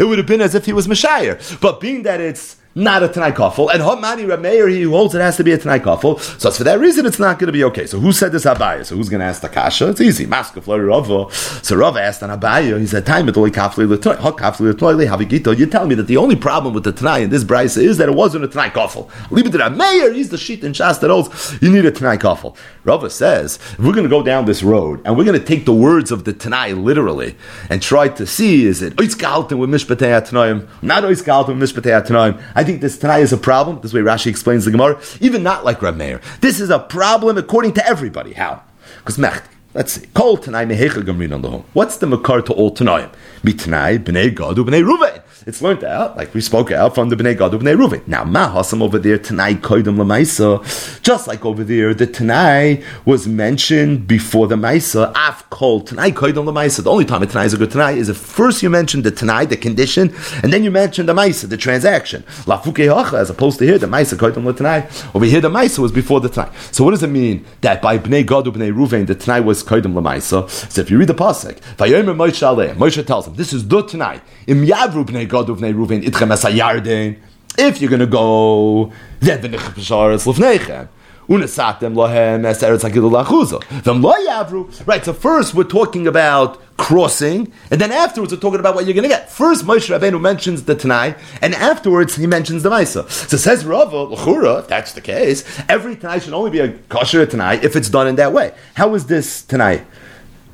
[0.00, 1.60] it would have been as if he was Meshayir.
[1.60, 3.72] But being that it's not a Tanai Kafel.
[3.72, 6.20] And Hamani Rameir, he holds it has to be a Tanai Kafel.
[6.40, 7.86] So it's for that reason, it's not going to be okay.
[7.86, 8.84] So who said this Abaya?
[8.84, 9.88] So who's going to ask the Kasha?
[9.90, 10.26] It's easy.
[10.26, 11.32] Maska Flori Rava.
[11.64, 15.56] So Rava asked on Abaya, he said, Time Kafli Kafli Havigito.
[15.56, 18.08] You tell me that the only problem with the Tanai in this Bryce is that
[18.08, 19.10] it wasn't a Tanai Kafel.
[19.30, 22.16] Leave it to Rameir, he's the sheet in Shas that holds you need a Tanai
[22.16, 22.56] Kafel.
[22.84, 25.74] Rava says, we're going to go down this road and we're going to take the
[25.74, 27.36] words of the Tanai literally
[27.68, 32.42] and try to see is it Oiskalten with Mishpatei Tanaim, not Oiskalten with Mishpatei Tanaim.
[32.54, 33.80] I think this Tanai is a problem.
[33.80, 35.00] This way Rashi explains the Gemara.
[35.20, 36.20] Even not like Rav Meir.
[36.40, 38.32] This is a problem according to everybody.
[38.32, 38.62] How?
[38.98, 39.46] Because Mechti.
[39.72, 40.06] Let's see.
[40.14, 41.64] Kol Tanai Mehecha Gamrin on the home.
[41.74, 43.12] What's the Makar to all Tanaim?
[43.42, 45.19] Mitnai Bnei Gadu Bnei Ruvain.
[45.46, 48.06] It's learned out, like we spoke out from the Bnei Gad Bnei Reuven.
[48.06, 54.06] Now, Mahasam over there, Tanai Koidem Lamaisa, just like over there, the Tanai was mentioned
[54.06, 56.84] before the Maisa, Af Kol, Tanai Koidem Lamaisa.
[56.84, 59.10] The only time a Tanai is a good Tanai is if first you mention the
[59.10, 62.22] Tanai, the condition, and then you mention the Maisa, the transaction.
[62.44, 64.86] Lafuke Hacha, as opposed to here, the Maisa Koidem Tanai.
[65.14, 66.52] Over here, the Maisa was before the Tanai.
[66.70, 69.94] So what does it mean that by Bnei Gad Bnei Reuven, the Tanai was Koidem
[69.94, 70.50] Lamaisa?
[70.70, 74.20] So if you read the Pasuk, Moshe Moshe tells him, this is the Tanai.
[74.46, 77.16] Im Yavru Bnei Gad Bnei Reuven, Itchem Es
[77.58, 80.88] If you're going to go, then V'nich B'sharetz Lefnechem.
[81.30, 83.62] Unesatem lohem es eretz hagilu lachuzo.
[83.62, 84.84] V'm lo yavru.
[84.84, 85.04] Right.
[85.04, 89.08] So first we're talking about crossing, and then afterwards we're talking about what you're going
[89.08, 89.30] to get.
[89.30, 93.08] First Moshe Rabbeinu mentions the Tanai, and afterwards he mentions the Maisa.
[93.08, 94.58] So says Rava l'chura.
[94.58, 98.08] If that's the case, every Tanai should only be a kosher Tanai if it's done
[98.08, 98.52] in that way.
[98.74, 99.84] How is this Tanai?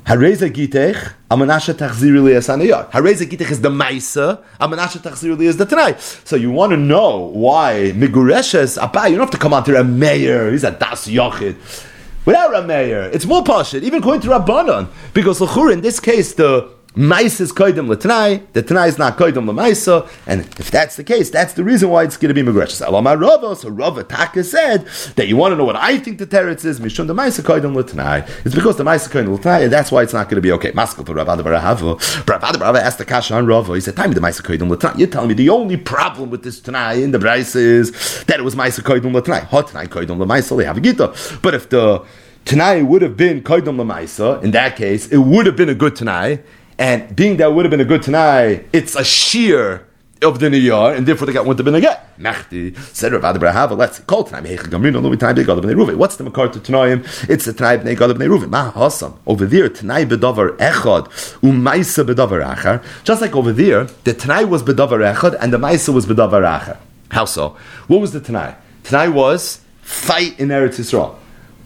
[0.07, 2.89] Hareza gitech, amanasha tachziri li asaniyah.
[2.91, 5.99] Hareza gitech is the maisa, amanasha tachziri li is the tanai.
[5.99, 9.77] So you want to know why migureshes abba, you don't have to come on to
[9.77, 11.57] a mayor, he's a das yochid.
[12.23, 14.87] Without a mayor, it's more pashit, even going to Rabbanon.
[15.13, 19.47] Because l'chur, in this case, the Mais is koidem l'tanai, the tanai is not koidem
[19.47, 22.83] l'maisa, and if that's the case, that's the reason why it's going to be megreshus.
[22.83, 26.25] Alama Rava, so Rava Taka said that you want to know what I think the
[26.25, 28.27] teretz is, mishum the maisa koidem l'tanai.
[28.43, 30.71] It's because the maisa koidem l'tanai, that's why it's not going to be okay.
[30.71, 32.27] Maskal for Rav Adda bar Ahava.
[32.27, 34.67] Rav Adda bar Ahava asked the kasha on Rava, he said, time the maisa koidem
[34.67, 34.97] l'tanai.
[34.97, 38.43] You're telling me the only problem with this tanai in the Bryce is that it
[38.43, 39.41] was maisa koidem l'tanai.
[39.41, 41.13] Hot tanai koidem l'maisa, they have a gita.
[41.43, 42.03] But if the
[42.45, 45.97] Tanai would have been Koidom Lamaisa, in that case, it would have been a good
[45.97, 46.39] Tanai,
[46.77, 49.87] and being that would have been a good Tanai, it's a shear
[50.21, 51.97] of the Niyar, and therefore the guy wouldn't have been.
[52.19, 55.95] Machti said Rav Adda bar Ahava, let's call Tanai Mehecha Gamrin, time Begad of Ruven.
[55.95, 57.05] What's the Makar to Tanaim?
[57.29, 58.49] It's the Tanai Bnei Gad of Ruven.
[58.49, 59.17] Ma Hasam.
[59.27, 61.07] Over there, Tanai Bedavar Echad,
[61.41, 62.83] Umaisa Bedavar Achar.
[63.03, 66.77] Just like over there, the Tanai was Bedavar Echad, and the Maisa was Bedavar Achar.
[67.11, 67.55] How so?
[67.87, 68.55] What was the Tanai?
[68.83, 71.15] Tanai was fight in Eretz Yisrael.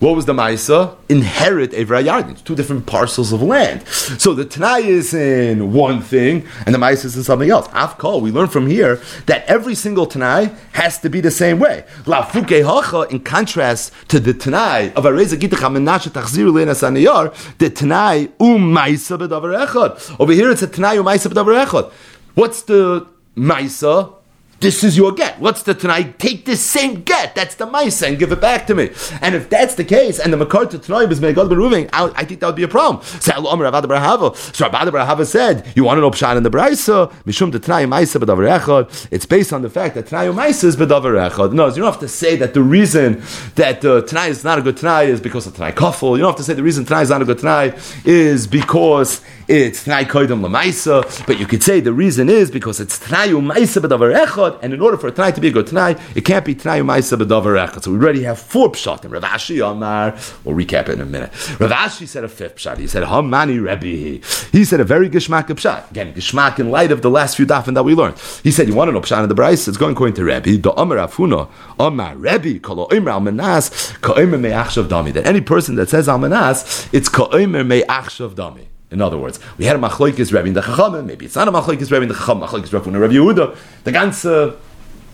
[0.01, 0.95] What was the Maisa?
[1.09, 2.43] Inherit Evra Yardin.
[2.43, 3.87] Two different parcels of land.
[3.87, 7.67] So the Tanai is in one thing, and the Maisa is in something else.
[7.67, 11.85] Afkal, we learn from here that every single Tanai has to be the same way.
[12.07, 17.31] La Fuke Hacha, in contrast to the Tanai of Areza Gitach Amenashe Tachzir Lena Saniyar,
[17.59, 20.19] the Tanai Um Maisa B'Davar Echad.
[20.19, 21.91] Over here it's a Tanai Um Maisa B'Davar Echad.
[22.33, 23.05] What's the
[23.37, 24.15] Maisa?
[24.61, 25.39] This is your get.
[25.39, 26.19] What's the tonight?
[26.19, 27.33] Take this same get.
[27.33, 28.91] That's the mice and give it back to me.
[29.21, 32.39] And if that's the case, and the makar to tonight is Megad Beruving, I think
[32.41, 33.03] that would be a problem.
[33.03, 37.11] So Rabbi Brahava said, you want know Pshat in the Braisa?
[37.23, 39.07] Mishum the Tanai Maisa B'davar Echad.
[39.11, 41.53] It's based on the fact that Tanai Maisa is B'davar Echad.
[41.53, 43.23] No, you don't have to say that the reason
[43.55, 46.11] that uh, Tanai is not a good Tanai is because of Tanai Kafel.
[46.11, 47.73] You don't have to say the reason Tanai is not a good Tanai
[48.05, 49.21] is because
[49.51, 51.25] it's Tanai Koidem Lamaisa.
[51.27, 54.81] But you could say the reason is because it's Tanai Maisa B'davar Echad and in
[54.81, 57.67] order for a Tanai to be a good Tanai, it can't be Tanai Umaisa B'davar
[57.67, 57.83] Echad.
[57.83, 59.11] So we already have four Pshatim.
[59.11, 61.31] Rav Ashi Amar, we'll recap it in a minute.
[61.59, 62.77] Rav Ashi said a fifth Pshat.
[62.77, 64.25] He said, Hamani Rebbe.
[64.51, 65.91] He said a very Gishmak Pshat.
[65.91, 68.17] Again, Gishmak in light of the last few dafin that we learned.
[68.43, 69.67] He said, you want to know Pshat in the Bryce?
[69.67, 70.57] It's going according to Rebbe.
[70.57, 75.11] The Amar Afuna, Amar Rebbe, Kolo Imra Almanas, Ka'omer Me'achshav Dami.
[75.13, 78.70] That any person that says Almanas, it's Ka'omer Me'achshav Dami.
[78.91, 81.05] In other words, we had a machlokes Rebbe in the Chachamim.
[81.05, 82.41] Maybe it's not a machlokes Rebbe in the Chacham.
[82.41, 83.57] Machlokes Rebbe in the Rebbe Yehuda.
[83.85, 84.57] The ganze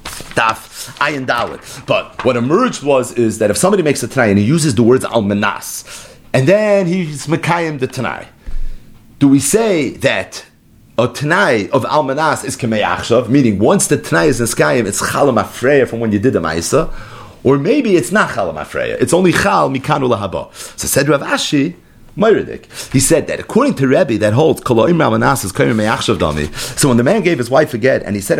[0.03, 1.85] daf ayin dalit.
[1.85, 4.81] But what emerged was is that if somebody makes a tanai and he uses the
[4.81, 8.27] words almanas, and then he's mekayim the tanai,
[9.19, 10.43] do we say that
[10.97, 15.39] a tanai of almanas is kamei meaning once the tanai is in skayim, it's chalam
[15.39, 16.91] afreya from when you did the ma'isa,
[17.43, 20.51] or maybe it's not chalam afreya, it's only chal mikanu lahaba.
[20.79, 21.75] So said Rav Ashi.
[22.91, 24.61] He said that according to Rebbe, that holds.
[24.63, 24.75] So
[26.87, 28.39] when the man gave his wife a get and he said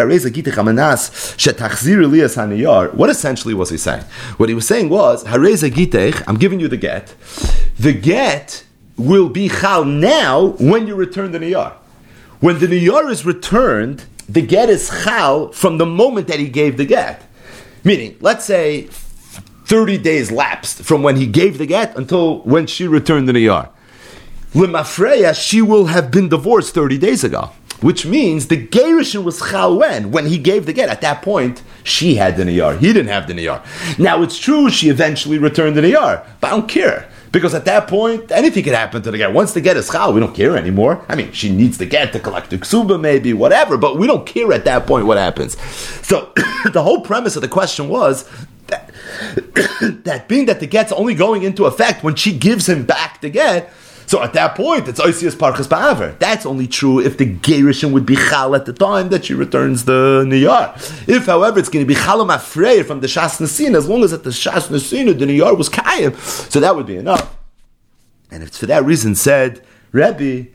[2.98, 4.04] what essentially was he saying?
[4.38, 7.16] What he was saying was I'm giving you the get.
[7.80, 8.66] The get
[8.98, 11.74] will be chal now when you return the niyar.
[12.40, 16.78] When the niyar is returned, the get is chal from the moment that he gave
[16.78, 17.24] the get.
[17.84, 18.90] Meaning, let's say
[19.68, 23.68] 30 days lapsed from when he gave the get until when she returned the Niyar.
[24.54, 27.52] Limafreya, she will have been divorced 30 days ago.
[27.82, 30.12] which means the Gerishin was Chal when?
[30.12, 30.90] When he gave the get.
[30.90, 32.80] At that point, she had the Niyar.
[32.80, 33.62] He didn't have the Niyar.
[34.00, 37.08] Now, it's true she eventually returned the Niyar, but I don't care.
[37.32, 39.34] Because at that point, anything could happen to the get.
[39.34, 41.06] Once the get is chal, we don't care anymore.
[41.08, 44.26] I mean, she needs the get to collect the ksuba, maybe, whatever, but we don't
[44.26, 45.60] care at that point what happens.
[46.08, 46.32] So,
[46.72, 48.28] the whole premise of the question was
[50.04, 53.30] that, being that the get's only going into effect when she gives him back the
[53.30, 53.74] get,
[54.08, 56.18] so at that point, it's Oisias Parchas Ba'aver.
[56.18, 59.84] That's only true if the Gerishin would be Chal at the time that she returns
[59.84, 60.76] the Niyar.
[61.10, 64.14] If, however, it's going to be Chalam Afreir from the Shas Nasin, as long as
[64.14, 66.16] at the Shas Nasin the Niyar was Kayim,
[66.50, 67.36] so that would be enough.
[68.32, 70.48] And it's for that reason said, Rebbe,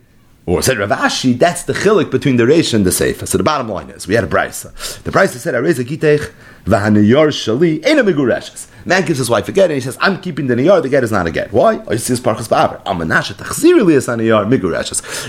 [0.46, 3.28] or said Rav Ashi, that's the chilik between the Reish and the Seifa.
[3.28, 4.72] So the bottom line is, we had a brisa.
[5.02, 6.32] The brisa said, Areza Gitech,
[6.64, 8.68] v'haniyar shali, ena megureshes.
[8.84, 11.04] Man gives his wife a get and he says, I'm keeping the niyar, the get
[11.04, 11.52] is not a get.
[11.52, 11.82] Why?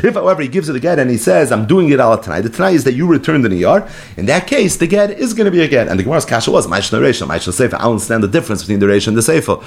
[0.04, 2.42] If, however, he gives it a get and he says, I'm doing it all tonight,
[2.42, 5.46] the tonight is that you return the niyar, in that case, the get is going
[5.46, 5.88] to be a get.
[5.88, 7.76] And the Gemara's kasha was, Ma'ishna Reisha, Ma'ishna Sefer.
[7.76, 9.58] I don't understand the difference between the Reisha and the Sefer.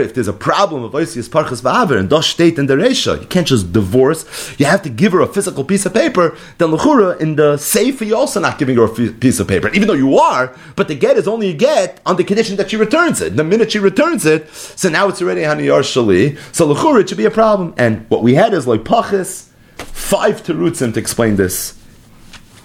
[0.00, 3.26] If there's a problem of Oisius Parchas Ba'aver and Dosh State and the Reisha, you
[3.26, 4.24] can't just divorce,
[4.58, 8.04] you have to give her a physical piece of paper, then L'chura, in the Sefer,
[8.04, 9.68] you're also not giving her a piece of paper.
[9.70, 12.70] Even though you are, but the get is only a get on the condition that
[12.70, 13.36] she returns returns it.
[13.36, 16.38] The minute she returns it, so now it's already Haniyar Shali.
[16.54, 17.74] So Lechur, it should be a problem.
[17.76, 21.76] And what we had is like Pachis, five terutzim to explain this.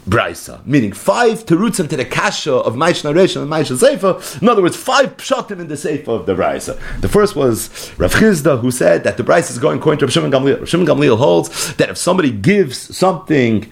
[0.08, 4.40] Brisa, meaning five terutzim to the kasha of Ma'ishna Resh and Ma'ishna Seifa.
[4.40, 6.80] In other words, five pshatim in the Seifa of the Brisa.
[7.02, 10.14] The first was Rav Chisda, who said that the Brisa is going according to Rav
[10.14, 10.60] Shimon Gamliel.
[10.60, 13.72] Rav Shimon Gamliel holds that if somebody gives something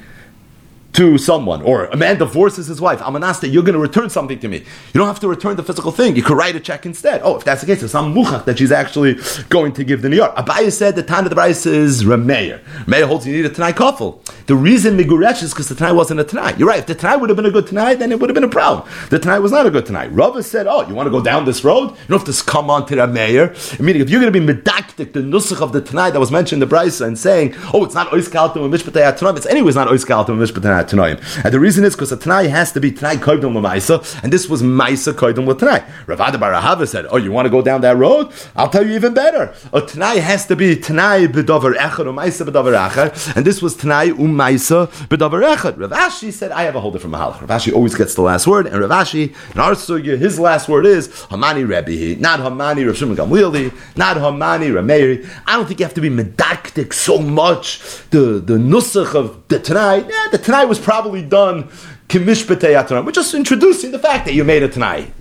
[0.94, 4.48] to someone, or a man divorces his wife, Amanasta, you're going to return something to
[4.48, 4.58] me.
[4.58, 6.16] You don't have to return the physical thing.
[6.16, 7.22] You could write a check instead.
[7.24, 9.18] Oh, if that's the case, it's some muchach that she's actually
[9.50, 10.36] going to give the niyar.
[10.36, 12.64] Abaye said the time of the Bryce is Remeir.
[12.86, 14.24] Remeir holds you need a Tanai kafel.
[14.46, 16.56] The reason Miguresh is because the Tanai wasn't a Tanai.
[16.58, 16.80] You're right.
[16.80, 18.50] If the Tanai would have been a good Tanai, then it would have been a
[18.50, 18.88] problem.
[19.10, 20.08] The Tanai was not a good Tanai.
[20.10, 21.92] Rava said, oh, you want to go down this road?
[21.92, 23.80] You don't have to come on to Remeir.
[23.80, 26.62] Meaning, if you're going to be medactic, the nusach of the Tanai that was mentioned
[26.62, 29.88] in the Bryce and saying, oh, it's not oiskaltum and mishpatei atanoim, it's anyways not
[29.88, 30.42] oiskaltum and
[30.92, 34.50] And the reason is because a Tanai has to be Tanai Koidum Maisa, and this
[34.50, 35.84] was Maisa Koidum Tanai.
[36.08, 38.32] Rav Adda bar Ahava said, Oh, you want to go down that road?
[38.56, 39.54] I'll tell you even better.
[39.72, 43.76] A Tanai has to be Tanai Bedover Echad or Maisa Bedover Echad, and this was
[43.76, 45.80] Tanai Um Maisa Bedover Echad.
[45.80, 47.42] Rav Ashi said, I have a whole different Mahalach.
[47.42, 50.68] Rav Ashi always gets the last word, and Rav Ashi, in our sugya, his last
[50.70, 55.28] word is Hamani Rebbe, not Hamani Rav Shimon Gamlieli, not Hamani Rameiri.
[55.46, 57.80] I don't think you have to be medactic so much.
[58.10, 61.70] The the nusach of the Tanai, yeah, the tonight was probably done
[62.10, 65.14] We're just introducing the fact that you made it tonight.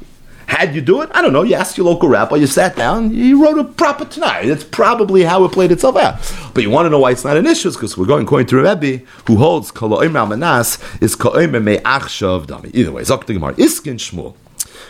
[0.46, 1.10] Had you do it?
[1.12, 1.42] I don't know.
[1.42, 4.46] You asked your local rabbi, you sat down, you wrote a proper tonight.
[4.46, 6.14] That's probably how it played itself out.
[6.54, 7.70] But you want to know why it's not an issue?
[7.72, 12.70] Because we're going according to Rebbe, who holds Koloim Manas is Koloim Me'achshav Dami.
[12.74, 13.24] Either way, Zok.
[13.24, 14.34] Iskin Shmuel.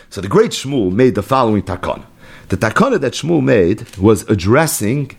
[0.09, 2.05] So the great Shmuel made the following takon.
[2.47, 5.11] The takana that Shmuel made was addressing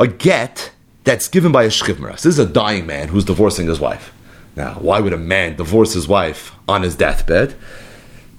[0.00, 0.72] a get
[1.04, 2.22] that's given by a shchivmeras.
[2.22, 4.13] This is a dying man who's divorcing his wife.
[4.56, 7.54] Now, why would a man divorce his wife on his deathbed?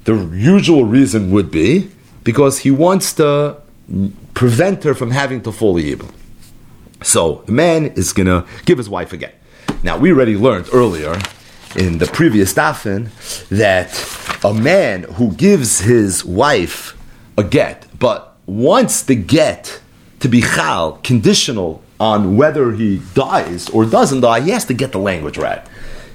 [0.06, 1.92] The usual reason would be
[2.24, 3.58] because he wants to
[4.34, 6.12] prevent her from having to fall yibum.
[7.04, 9.36] So the man is going to give his wife a get.
[9.84, 11.20] Now, we already learned earlier
[11.76, 13.10] in the previous dafin
[13.50, 13.92] that
[14.44, 16.98] a man who gives his wife
[17.38, 19.82] a get, but wants the get
[20.20, 24.92] to be chal, conditional on whether he dies or doesn't die, he has to get
[24.92, 25.66] the language right.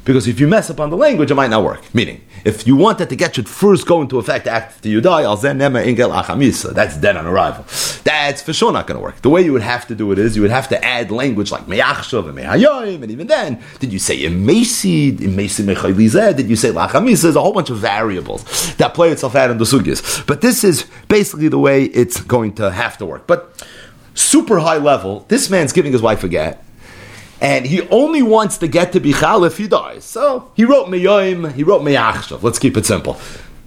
[0.05, 1.95] Because if you mess up on the language, it might not work.
[1.95, 5.23] Meaning, if you want that the get should first go into effect after you die,
[5.23, 6.73] al nema ingel achamisa.
[6.73, 7.65] that's dead on arrival.
[8.05, 9.21] That's for sure not going to work.
[9.21, 11.51] The way you would have to do it is you would have to add language
[11.51, 16.57] like meyachshav and mehayoim, and even then, did you say imesi, imesi mechaylize, did you
[16.57, 17.23] say lachamis?
[17.23, 20.27] There's a whole bunch of variables that play itself out in the sugyas.
[20.27, 23.27] But this is basically the way it's going to have to work.
[23.27, 23.67] But
[24.15, 26.65] super high level, this man's giving his wife a get
[27.41, 30.05] and he only wants to get to Bichal if he dies.
[30.05, 32.43] So he wrote Meyoim, he wrote Meyachshav.
[32.43, 33.19] Let's keep it simple.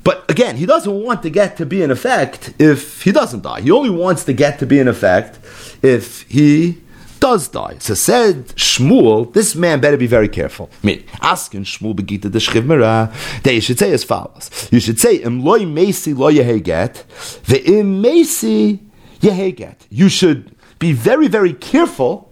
[0.03, 3.61] But again, he doesn't want to get to be in effect if he doesn't die.
[3.61, 5.39] He only wants to get to be in effect
[5.81, 6.81] if he
[7.21, 7.77] does die.
[7.79, 10.69] So said Shmuel, this man better be very careful.
[10.83, 14.67] I mean, asking Shmuel begita the shchivmera, that you should say as follows.
[14.71, 17.05] You should say, im loy mesi lo yeheget,
[17.45, 18.79] ve'im mesi
[19.21, 19.77] yeheget.
[19.89, 22.22] You should be very, very careful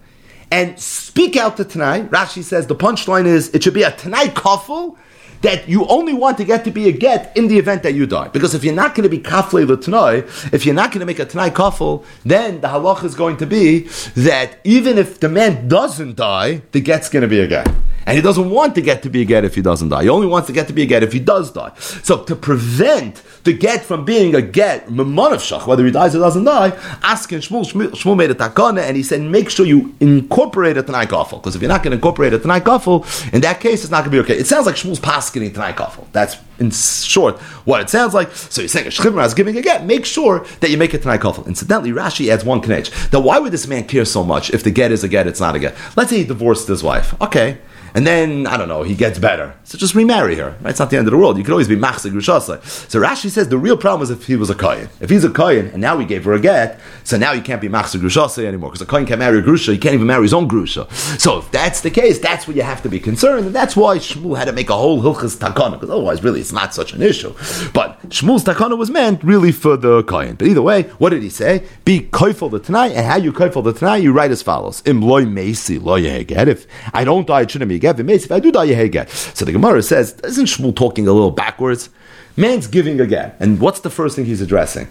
[0.52, 2.04] and speak out to Tanai.
[2.04, 4.98] Rashi says the punchline is it should be a Tanai kafel
[5.42, 8.06] that you only want to get to be a get in the event that you
[8.06, 8.28] die.
[8.28, 10.20] Because if you're not going to be kafle l'tanai,
[10.54, 13.46] if you're not going to make a tanai kafel, then the halach is going to
[13.46, 17.68] be that even if the man doesn't die, the get's going to be a get.
[18.06, 20.04] And he doesn't want to get to be a get if he doesn't die.
[20.04, 21.72] He only wants to get to be a get if he does die.
[21.78, 26.44] So to prevent the get from being a get, shach, whether he dies or doesn't
[26.44, 26.70] die,
[27.04, 31.06] asking Shmuel, Shmuel made a takana, and he said, make sure you incorporate a Tanai
[31.06, 31.42] Kafel.
[31.42, 34.04] Because if you're not going to incorporate a Tanai Kafel, in that case, it's not
[34.04, 34.40] going to be okay.
[34.40, 36.08] It sounds like Shmuel's pasking Tanai Kafel.
[36.12, 38.32] That's, in short, what it sounds like.
[38.32, 39.86] So he's saying, Shchimra is giving a get.
[39.86, 41.46] Make sure that you make a Tanai Kafel.
[41.48, 42.96] Incidentally, Rashi adds one connection.
[43.14, 45.40] Now, why would this man care so much if the get is a get, it's
[45.40, 45.76] not a get?
[45.96, 47.20] Let's say he divorced his wife.
[47.22, 47.60] Okay
[47.94, 49.56] and then I don't know, he gets better.
[49.64, 50.56] So just remarry her.
[50.62, 50.72] Right?
[50.72, 51.38] It's not the end of the world.
[51.38, 52.64] You could always be machzik grushasa.
[52.90, 54.90] So Rashi says the real problem is if he was a kohen.
[55.00, 57.62] If he's a kohen and now we gave her a get, so now he can't
[57.62, 59.72] be machzik grushasa anymore because a kohen can't marry a grusha.
[59.72, 60.92] He can't even marry his own grusha.
[61.20, 63.98] So if that's the case, that's where you have to be concerned, and that's why
[63.98, 67.02] Shmuel had to make a whole hilchas takana because otherwise, really, it's not such an
[67.02, 67.34] issue.
[67.74, 70.36] But Shmuel's takana was meant really for the kohen.
[70.36, 71.66] But either way, what did he say?
[71.86, 75.02] Be koifel the tonight, and how you koifel the tonight, you write as follows: Im
[75.02, 79.06] loy If I don't die, it shouldn't be if I do die.
[79.08, 81.90] So the Gemara says, isn't Shmuel talking a little backwards?
[82.38, 84.88] Man's giving a get, and what's the first thing he's addressing?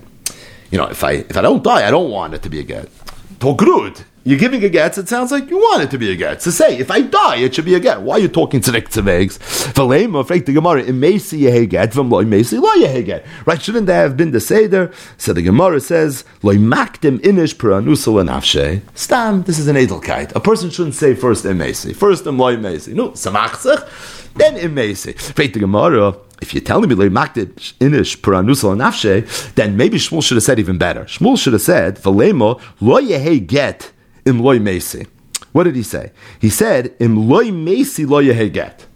[0.71, 2.63] You know, if I if I don't die, I don't want it to be a
[2.63, 2.89] get.
[3.39, 4.05] Togrud.
[4.23, 6.43] You're giving a get, it sounds like you want it to be a get.
[6.43, 8.03] So say, if I die, it should be a get.
[8.03, 9.39] Why are you talking to tzevegs?
[9.73, 12.71] V'leima, frek the Gemara, it may see a get, v'm loy may see lo
[13.03, 13.25] get.
[13.47, 14.93] Right, shouldn't that have been the Seder?
[15.17, 18.83] So the Gemara says, loy makdim inish per anusal and afshe.
[18.95, 20.37] Stam, this is an edelkeit.
[20.37, 21.59] A person shouldn't say first im
[21.95, 22.93] First im loy mesi.
[22.93, 25.15] No, samachzich, then im mesi.
[25.35, 30.37] The Gemara, if you're telling me makdid inish per anusal and then maybe Shmuel should
[30.37, 31.05] have said even better.
[31.05, 33.93] Shmuel should have said, v'leima, lo yehe get,
[34.25, 35.07] im loy mesi.
[35.53, 36.13] What did he say?
[36.41, 38.05] He said, im loy mesi
[38.53, 38.87] get.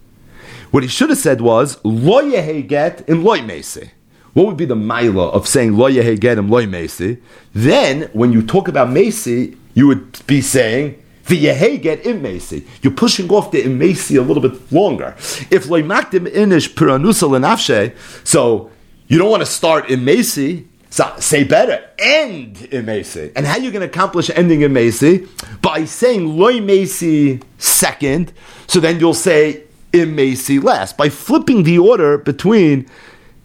[0.71, 2.21] What he should have said was, lo
[2.61, 3.89] get im loy mesi.
[4.33, 7.21] What would be the mila of saying lo get im loy mesi?
[7.53, 12.65] Then, when you talk about mesi, you would be saying, the get im mesi.
[12.81, 15.15] You're pushing off the im mesi a little bit longer.
[15.49, 17.95] If loy makdim inish piranusal and afshe,
[18.25, 18.71] so
[19.07, 23.31] you don't want to start im mesi, so say better, end in Mesi.
[23.35, 25.27] And how you to accomplish ending in Mesi?
[25.61, 28.31] By saying Loy Mesi second,
[28.67, 30.97] so then you'll say in Mesi last.
[30.97, 32.87] By flipping the order between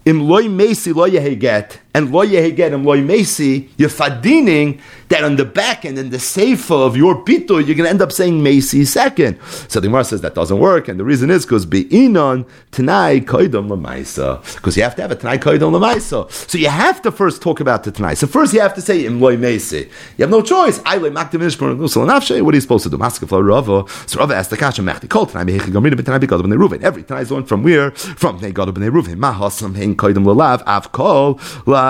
[0.05, 4.79] Im Loy Mesi Loy Yeheget and Loy Yeheget and Loy Mesi, you're fadining
[5.09, 8.01] that on the back end, in the seifa of your pito, you're going to end
[8.01, 9.37] up saying Mesi second.
[9.67, 13.67] So the Gemara says that doesn't work, and the reason is because Be'inon Tanai Koidom
[13.67, 14.41] Lamaisa.
[14.55, 16.31] Because you have to have a Tanai Koidom Lamaisa.
[16.31, 18.13] So you have to first talk about the Tanai.
[18.13, 19.89] So first you have to say Imloy Mesi.
[20.17, 20.79] You have no choice.
[20.85, 22.41] I lay Makdim Ishmar Nusal Nafshe.
[22.41, 22.97] What are you supposed to do?
[22.97, 23.83] Maskafla Rava.
[24.07, 26.81] So Rava asked the Kasha Mechti Kol Tanai Behechi Gomrina B'Tanai B'Gadol B'nei Ruven.
[26.83, 27.91] Every Tanai is learned from where?
[27.91, 29.17] From B'nei Gadol B'nei Ruven.
[29.17, 31.80] Mahasam Hein Koidom Lalav Av Kol La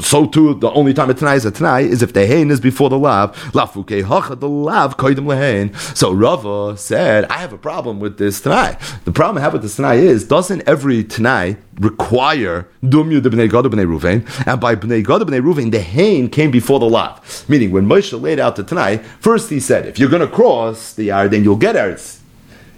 [0.00, 2.60] so too, the only time a Tanai is a Tanai is if the Hain is
[2.60, 3.36] before the Lav.
[3.52, 5.76] Lafuke Hacha, the Lav, Koidim Lehain.
[5.96, 8.78] So Rava said, I have a problem with this Tanai.
[9.04, 13.50] The problem I have with this Tanai is, doesn't every Tanai require Dumyu de Bnei
[13.50, 14.46] Gad Bnei Ruvain?
[14.46, 17.44] And by Bnei Gad Bnei Ruvain, the Hain came before the Lav.
[17.48, 20.94] Meaning, when Moshe laid out the Tanai, first he said, if you're going to cross
[20.94, 22.20] the Yarden, you'll get Eretz.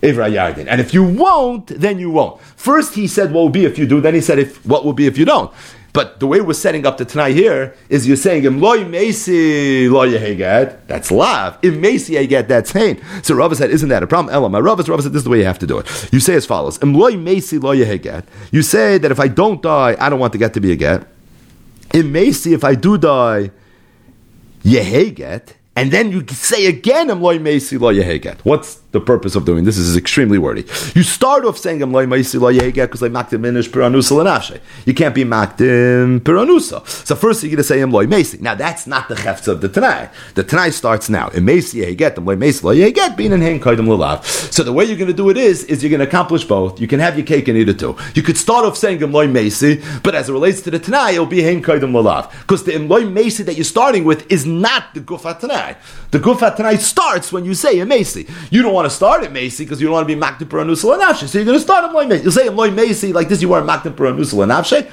[0.02, 0.66] Ivra Yardin.
[0.68, 2.40] And if you won't, then you won't.
[2.40, 4.92] First he said what will be if you do, then he said if what will
[4.92, 5.52] be if you don't.
[5.97, 9.88] But the way we're setting up the Tanai here is you're saying Im loy mesi
[9.88, 10.11] loy
[10.86, 11.59] that's lav.
[11.62, 13.03] Im mesi heget, that's hain.
[13.22, 14.34] So Rava said, isn't that a problem?
[14.34, 16.12] Elam, Rava said, this is the way you have to do it.
[16.12, 17.76] You say as follows: Im loy mesi loy
[18.53, 20.76] You say that if I don't die, I don't want the get to be a
[20.76, 21.07] get.
[21.94, 23.51] Im mesi, if I do die,
[24.64, 25.55] yeheget.
[25.76, 28.00] And then you say again, Im loy mesi loy
[28.44, 29.76] What's the purpose of doing this.
[29.76, 30.64] This is extremely wordy.
[30.94, 34.60] You start off saying I'm loy because I makdim minish piranusa lenafshe.
[34.86, 36.86] You can't be makdim piranusa.
[37.06, 38.40] So first you're going to say I'm loy mesi.
[38.40, 40.08] Now that's not the chefts of the Tanai.
[40.34, 41.28] The Tanai starts now.
[41.28, 44.24] In mesi yeget, loy mesi loy yeget, being in hein kaidim lulav.
[44.52, 46.80] So the way you're going to do it is, is you're going to accomplish both.
[46.80, 47.96] You can have your cake and eat it too.
[48.14, 51.12] You could start off saying I'm loy mesi, but as it relates to the Tanai,
[51.12, 52.30] it'll be hein kaidim lulav.
[52.40, 55.65] Because the loy mesi that you're starting with is not the gufat Tanai.
[56.10, 58.28] The gufat Tanai starts when you say a mesi.
[58.50, 60.94] You don't want to start at Macy because you don't want to be Maktim Paranusal
[60.94, 61.28] and Nafshe.
[61.28, 62.22] So you're going to start at Loy Macy.
[62.22, 64.90] You'll say Loy Macy like this, you are Maktim Paranusal and Nafshe.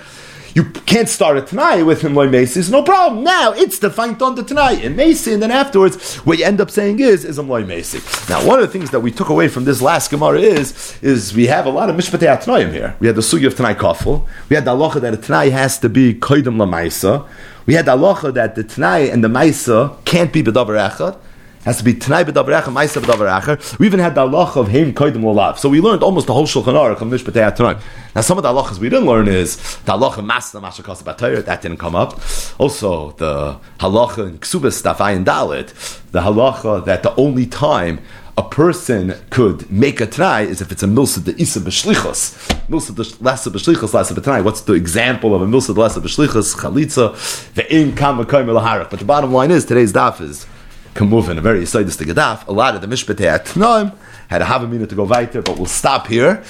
[0.56, 2.60] You can't start a tonight with him like Macy.
[2.60, 3.24] It's no problem.
[3.24, 6.62] Now it's the fine on the tonight in Macy, and then afterwards, what you end
[6.62, 8.00] up saying is is Amloy Macy.
[8.32, 11.34] Now, one of the things that we took away from this last Gemara is is
[11.34, 12.96] we have a lot of Mishpatei Atnoim here.
[13.00, 14.28] We had the sugi of Tanai Kafel.
[14.48, 17.28] We had the halacha that a Tanai has to be Koidim Lamaisa.
[17.66, 21.18] We had the halacha that the Tanai and the Maisa can't be Bedavar Echad
[21.66, 23.80] has to be Tanai b'davar echer, Ma'isa b'davar echer.
[23.80, 25.58] We even had the halach of Heim Koidim Lolav.
[25.58, 27.82] So we learned almost the whole Shulchan Aruch of Mishpatei Atanoim.
[28.16, 29.56] Now some of the halachas we didn't learn is
[29.86, 32.20] the halach of Masna Mashakos Batayr, that didn't come up.
[32.60, 38.00] Also the halacha in Ksubas Stafai and Dalit, the halacha that the only time
[38.36, 42.36] a person could make a try is if it's a milsa de isa b'shlichos.
[42.68, 44.44] Milsa de lasa b'shlichos, lasa b'tnai.
[44.44, 46.56] What's the example of a milsa de lasa b'shlichos?
[46.56, 47.14] Chalitza,
[47.54, 48.90] ve'im kam v'koyim l'harach.
[48.90, 50.48] But the bottom line is, today's daf is
[50.94, 52.48] kamuvin, a very yisaidistic daf.
[52.48, 53.96] A lot of the mishpatei atnoim
[54.28, 56.44] had a half a minute to go weiter, but we'll stop here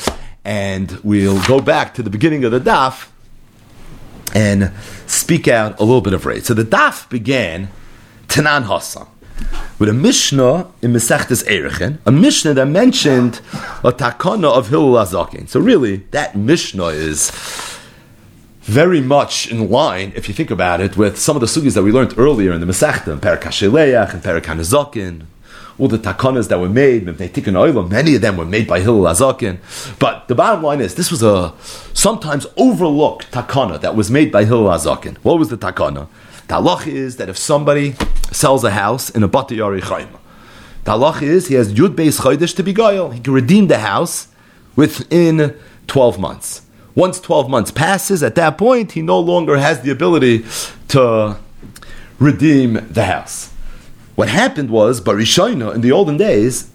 [0.46, 3.08] and we'll go back to the beginning of the daf
[4.34, 4.72] and
[5.08, 6.46] speak out a little bit of rate.
[6.46, 7.70] So the daf began
[8.28, 9.08] Tanan Hassam
[9.80, 13.42] with a Mishnah in Mesechtes Erechin, a Mishnah that mentioned
[13.84, 15.06] a takana of Hillel.
[15.48, 17.32] So really, that Mishnah is
[18.64, 21.84] very much in line, if you think about it, with some of the sugis that
[21.84, 25.26] we learned earlier in the Masechta, in Perak HaSheleach and Perak HaNazakin,
[25.78, 29.58] all the takanas that were made, many of them were made by Hillel Azakin.
[30.00, 31.54] But the bottom line is, this was a
[31.94, 35.18] sometimes overlooked takana that was made by Hillel Azakin.
[35.18, 36.08] What was the takana?
[36.48, 37.96] The halach is that if somebody
[38.32, 40.20] sells a house in a Bati Yari Chayma,
[40.86, 43.14] the halach is he has Yud Beis Chodesh to be goyal.
[43.14, 44.28] He can redeem the house
[44.76, 45.58] within
[45.88, 46.62] 12 months.
[46.96, 50.46] Once 12 months passes, at that point, he no longer has the ability
[50.88, 51.38] to
[52.20, 53.52] redeem the house.
[54.16, 56.70] What happened was, Barishaina, in the olden days,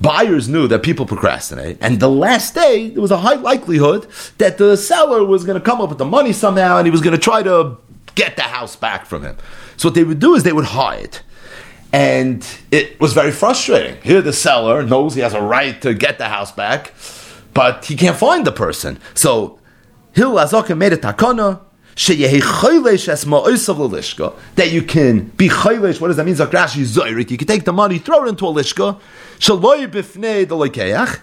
[0.00, 4.06] buyers knew that people procrastinate, and the last day, there was a high likelihood
[4.38, 7.02] that the seller was going to come up with the money somehow, and he was
[7.02, 7.76] going to try to
[8.14, 9.36] get the house back from him.
[9.76, 11.18] So what they would do is they would hide.
[11.92, 14.00] And it was very frustrating.
[14.02, 16.94] Here, the seller knows he has a right to get the house back,
[17.54, 18.98] but he can't find the person.
[19.14, 19.58] So,
[20.12, 21.60] Hil Azokim made a takana
[24.54, 26.00] that you can be chaylesh.
[26.00, 26.34] What does that mean?
[26.34, 27.30] Zakrashi zoyrik.
[27.30, 28.98] You can take the money, throw it into a lishka.
[29.38, 31.20] Shaloy bifnei the lekeach.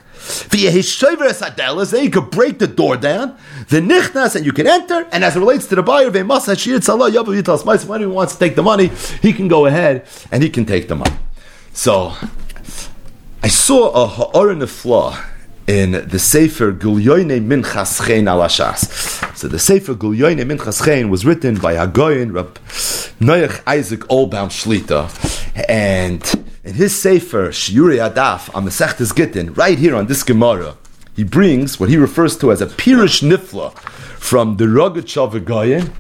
[1.92, 3.38] Then you could break the door down,
[3.70, 5.08] the nichnas, and you can enter.
[5.12, 9.34] And as it relates to the buyer, when he wants to take the money, he
[9.34, 11.16] can go ahead and he can take the money.
[11.74, 12.14] So
[13.42, 15.18] I saw a ha'or in the flaw
[15.68, 19.36] in the Sefer Gulyoine Minchas Chen Alashas.
[19.36, 22.58] So the Sefer Gulyoine Minchas Chen was written by Hagoyin Rab
[23.20, 25.10] Noach Isaac Olbaum Shlita,
[25.68, 26.24] and
[26.64, 30.78] in his Sefer Shiuri Adaf on Masechtes Gittin, right here on this Gemara,
[31.16, 33.78] he brings what he refers to as a Pirish Nifla
[34.18, 35.92] from the Rogachav Goyin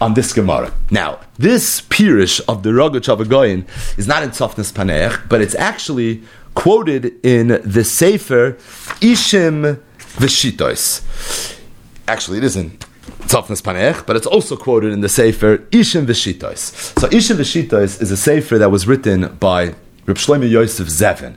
[0.00, 0.72] on this Gemara.
[0.90, 3.66] Now, this Pirish of the Rogachav Goyin
[3.98, 6.22] is not in Tzofnes Paneach, but it's actually
[6.54, 8.52] quoted in the Sefer
[9.00, 11.60] Ishim Veshitos.
[12.06, 12.86] Actually, it isn't
[13.26, 16.98] Tzafnas Panech, but it's also quoted in the Sefer Ishim Veshitos.
[16.98, 19.74] So Ishim Veshitos is a Sefer that was written by
[20.06, 21.36] Reb Shlomo Yosef Zevin.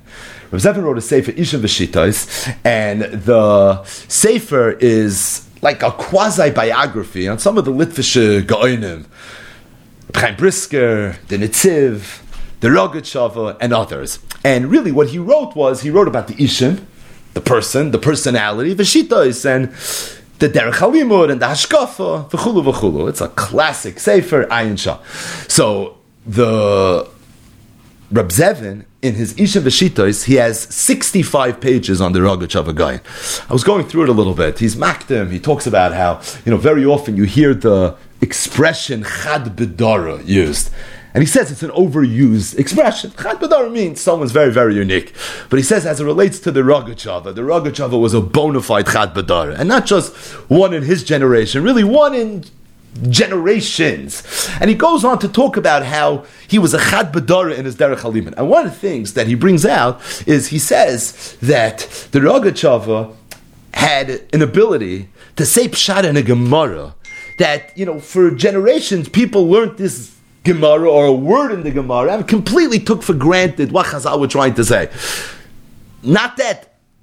[0.52, 7.28] Reb Zevin wrote a Sefer Ishim Veshitos, and the Sefer is like a quasi biography
[7.28, 9.06] on some of the Litvish Gaonim,
[10.14, 12.22] Chaim Brisker, the Nitziv,
[12.60, 14.20] the Rogatshava, uh, and others.
[14.44, 16.84] And really, what he wrote was he wrote about the Ishim,
[17.34, 18.84] the person, the personality, the
[19.46, 19.72] and
[20.40, 23.10] the Derech Halimud, and the Hashkafa, v'chulu v'chulu.
[23.10, 25.00] It's a classic Sefer, Ayin Shah.
[25.48, 27.08] So, the
[28.12, 33.02] Rab Zevin, in his Ishim Veshitos, he has 65 pages on the Rogachav Agayin.
[33.50, 34.60] I was going through it a little bit.
[34.60, 35.32] He's makdim.
[35.32, 40.72] He talks about how, you know, very often you hear the expression chad bedara used.
[41.18, 43.10] And he says it's an overused expression.
[43.20, 45.16] Chad Badar means someone's very, very unique.
[45.50, 48.86] But he says, as it relates to the Rogachava, the Rogachava was a bona fide
[48.86, 49.58] Chad Badar.
[49.58, 50.16] And not just
[50.48, 52.46] one in his generation, really one in
[53.10, 54.22] generations.
[54.62, 57.76] And he goes on to talk about how he was a Chad Badara in his
[57.78, 58.36] Derech Haliman.
[58.38, 61.80] And one of the things that he brings out is he says that
[62.12, 63.16] the Rogachava
[63.74, 66.94] had an ability to say Pshat in a Gemara
[67.40, 70.17] that, you know, for generations people learned this
[70.48, 74.28] Gemara or a word in the Gemara and completely took for granted what Chazal were
[74.28, 74.90] trying to say.
[76.04, 76.58] Not that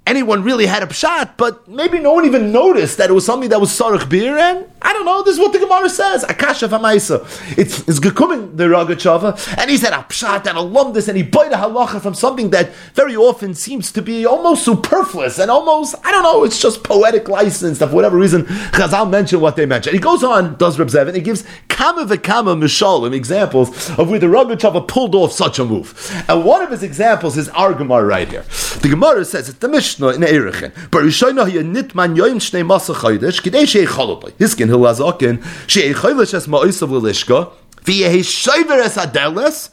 [0.07, 3.49] anyone really had a pshat, but maybe no one even noticed that it was something
[3.49, 6.67] that was sarach beer, and I don't know, this is what the Gemara says, Akasha
[6.67, 7.25] Famaisa.
[7.57, 11.51] It's, it's the Ragachava, and he said a pshat and a lumdus, and he bought
[11.51, 16.11] a halacha from something that very often seems to be almost superfluous, and almost, I
[16.11, 19.95] don't know, it's just poetic license, that for whatever reason, Chazal mentioned what they mentioned.
[19.95, 24.27] He goes on, does Reb Zevin, he gives kama v'kama mishalim, examples of where the
[24.27, 25.95] Ragachava pulled off such a move.
[26.27, 28.45] And one of his examples is our Gemara right here.
[28.83, 30.71] The Gemara says, it's the Mishnah, in Erechen.
[30.91, 34.31] But Rishayna hiya nit man yoim shnei masa chaydesh kidei shei chalobay.
[34.33, 37.51] Hiskin hil azakin shei chaydesh es ma'isav l'lishka
[37.83, 39.69] v'yehi shayver es adeles.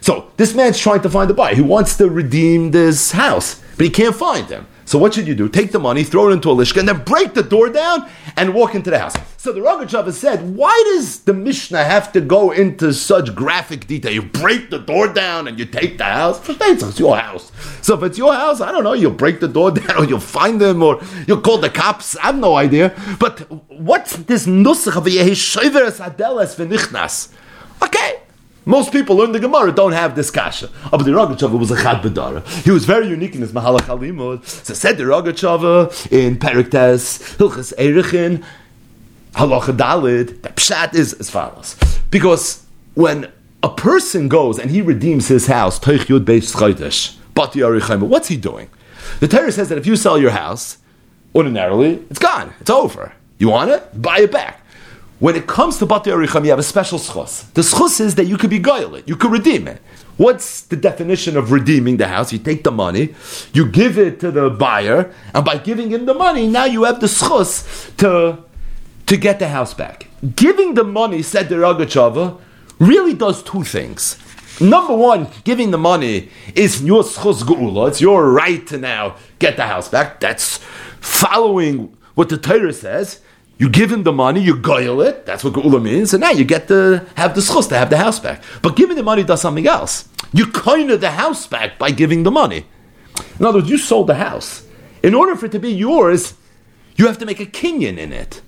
[0.00, 1.54] So this man's trying to find a buyer.
[1.54, 4.66] He wants to redeem this house, but he can't find him.
[4.94, 5.48] So what should you do?
[5.48, 8.54] Take the money, throw it into a lishka, and then break the door down and
[8.54, 9.16] walk into the house.
[9.38, 14.12] So the Rogachover said, why does the Mishnah have to go into such graphic detail?
[14.12, 16.40] You break the door down and you take the house.
[16.48, 17.50] It's your house.
[17.82, 20.20] So if it's your house, I don't know, you'll break the door down or you'll
[20.20, 22.16] find them or you'll call the cops.
[22.18, 22.94] I have no idea.
[23.18, 27.32] But what's this nusach of Yehishoveres Adeles v'nichnas?
[27.82, 28.20] Okay,
[28.66, 30.68] most people learn the Gemara don't have this kasha.
[30.68, 32.46] The Rogachover was a chad bedara.
[32.64, 33.84] He was very unique in his mahalach.
[34.46, 38.44] So said the Rogachover in Periktes Hilchas Erichin
[39.34, 40.42] halacha dalid.
[40.42, 41.76] The pshat is as follows:
[42.10, 43.30] because when
[43.62, 47.62] a person goes and he redeems his house, Yud Beis Bati
[48.06, 48.70] what's he doing?
[49.20, 50.78] The Torah says that if you sell your house,
[51.34, 53.12] ordinarily it's gone, it's over.
[53.38, 54.00] You want it?
[54.00, 54.63] Buy it back.
[55.24, 57.50] When it comes to Bati Aricham, you have a special schos.
[57.54, 59.80] The schos is that you could be it, you could redeem it.
[60.18, 62.30] What's the definition of redeeming the house?
[62.30, 63.14] You take the money,
[63.54, 67.00] you give it to the buyer, and by giving him the money, now you have
[67.00, 68.44] the schos to,
[69.06, 70.08] to get the house back.
[70.36, 72.38] Giving the money, said the Ragachava,
[72.78, 74.18] really does two things.
[74.60, 77.88] Number one, giving the money is your schos geula.
[77.88, 80.20] It's your right to now get the house back.
[80.20, 80.58] That's
[81.00, 83.22] following what the Torah says.
[83.56, 85.26] You give him the money, you goyle it.
[85.26, 87.96] That's what geula means, and now you get to have the schus to have the
[87.96, 88.42] house back.
[88.62, 90.08] But giving the money does something else.
[90.32, 92.66] You kind of the house back by giving the money.
[93.38, 94.66] In other words, you sold the house.
[95.02, 96.34] In order for it to be yours,
[96.96, 98.42] you have to make a kinyan in it.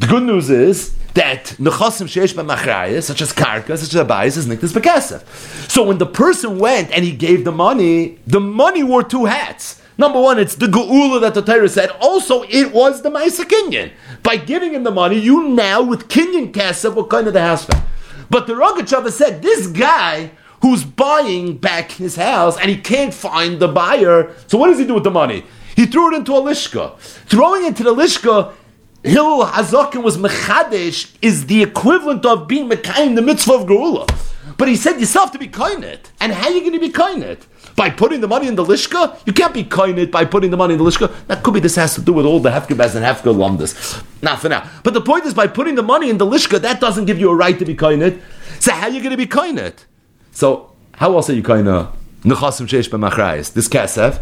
[0.00, 4.46] The good news is that nechasim sheish b'machrayas, such as karka, such as abayis, is
[4.46, 5.24] niktas bekesef.
[5.70, 9.79] So when the person went and he gave the money, the money wore two hats.
[10.00, 11.90] Number one, it's the geula that the Torah said.
[12.00, 13.92] Also, it was the Maisa Kinyan.
[14.22, 17.66] By giving him the money, you now, with Kinyan Kesef, what kind of the house
[17.66, 17.86] back.
[18.30, 20.30] But the Rogachover said, this guy
[20.62, 24.86] who's buying back his house and he can't find the buyer, so what does he
[24.86, 25.44] do with the money?
[25.76, 26.98] He threw it into a lishka.
[26.98, 28.54] Throwing it into the lishka,
[29.02, 34.08] Hillel Hazakin was mechadesh, is the equivalent of being mekayim the mitzvah of geula.
[34.56, 36.06] But he said yourself to be kainet.
[36.20, 37.40] And how are you going to be kainet?
[37.76, 39.18] By putting the money in the lishka?
[39.26, 41.12] You can't be kainet by putting the money in the lishka.
[41.26, 44.04] That could be this has to do with all the hefkebaz and hefker lumdas.
[44.22, 44.68] Not for now.
[44.82, 47.30] But the point is, by putting the money in the lishka, that doesn't give you
[47.30, 48.20] a right to be kainet.
[48.58, 49.84] So how are you going to be kainet?
[50.32, 51.90] So how else are you kainet?
[52.22, 53.52] Nechasim sheish b'machrayis.
[53.54, 54.20] This kasef,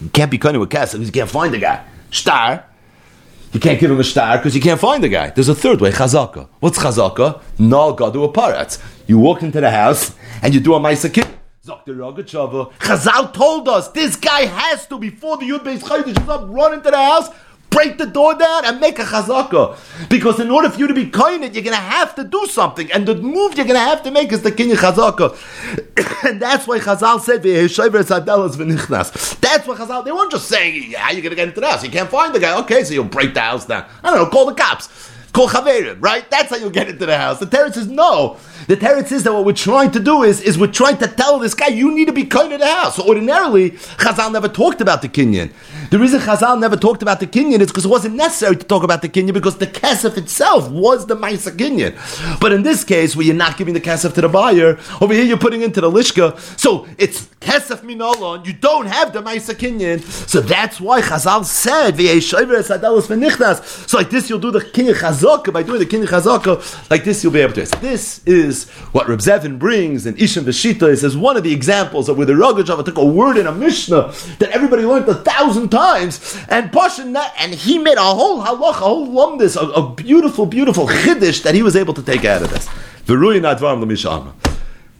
[0.00, 1.84] you can't be kainet with kasef because you can't find the guy.
[2.10, 2.64] Star.
[3.52, 5.30] You can't give him a star because you can't find the guy.
[5.30, 6.48] There's a third way, chazaka.
[6.60, 7.40] What's chazaka?
[7.58, 8.82] No gadu a paratz.
[9.06, 11.10] You walk into the house and you do a ma'isa
[11.66, 11.96] kid.
[11.96, 16.74] Chazal told us this guy has to before the Yud Beis Chaydish is up, run
[16.74, 17.28] into the house,
[17.70, 19.76] break the door down and make a chazaka.
[20.08, 22.90] Because in order for you to be koinit, you're going to have to do something.
[22.92, 25.36] And the move you're going to have to make is the kinyan chazaka.
[26.28, 27.78] and that's why Chazal said, That's
[29.66, 31.84] why Chazal, they weren't just saying, how are you going to get into the house?
[31.84, 32.58] You can't find the guy.
[32.60, 33.84] Okay, so you'll break the house down.
[34.02, 34.88] I don't know, call the cops.
[35.36, 36.28] Call Chaverim, right?
[36.30, 37.40] That's how you get into the house.
[37.40, 38.38] The Teretz says, no.
[38.68, 41.38] The Teretz says that what we're trying to do is, is we're trying to tell
[41.38, 42.96] this guy, you need to be kind of the house.
[42.96, 45.52] So ordinarily, Chazal never talked about the Kinyan.
[45.90, 48.82] The reason Chazal never talked about the Kinyan is because it wasn't necessary to talk
[48.82, 52.40] about the Kinyan because the Kesef itself was the Maisa Kinyan.
[52.40, 55.24] But in this case, where you're not giving the Kesef to the buyer, over here
[55.24, 56.38] you're putting into the Lishka.
[56.58, 60.00] So it's Kesef Minolon, you don't have the Maisa Kinyan.
[60.28, 61.96] So that's why Chazal said,
[63.88, 67.22] So like this, you'll do the Chazal chazaka, by doing the kinyan chazaka, like this
[67.22, 67.64] you'll be able to.
[67.80, 70.90] This is what Reb Zevin brings in Ishim Veshita.
[70.90, 73.52] He says one of the examples of where the Rogachover took a word in a
[73.52, 78.70] Mishnah that everybody learned a thousand times, and Pashin and he made a whole halach,
[78.70, 82.42] a whole lumdis, a, a beautiful, beautiful chiddush that he was able to take out
[82.42, 82.68] of this.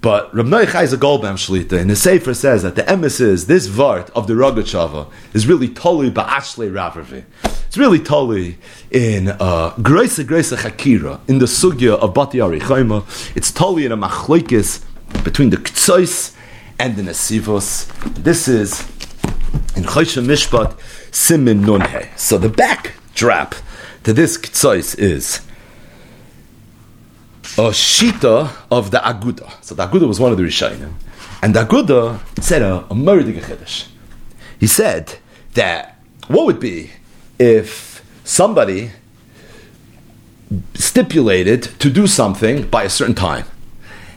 [0.01, 3.67] But Rab Noach Chayza Goldbaum Shlita in the Sefer says that the emes is this
[3.67, 7.25] vart of the Rogachover is really totally ba'ashle ravervi.
[7.67, 8.59] It's really totally
[8.91, 13.37] in uh, Greisa Greisa Chakira, in the Sugya of Bati Arichaima.
[13.37, 14.85] It's totally in a machlokes
[15.25, 16.37] between the Ktsois
[16.79, 17.89] and the Nesivos.
[18.15, 18.83] This is
[19.77, 20.79] in Choshe Mishpat
[21.15, 22.17] Simin Nunhe.
[22.19, 23.55] So the backdrop
[24.05, 25.41] to this Ktsois is
[27.59, 29.51] a shita of the Aguda.
[29.65, 30.93] So the Aguda was one of the Rishayim.
[31.43, 33.33] And the Aguda said a, a murder
[34.59, 35.19] He said
[35.55, 35.99] that
[36.29, 36.91] what would be
[37.39, 38.91] if somebody
[40.75, 43.45] stipulated to do something by a certain time.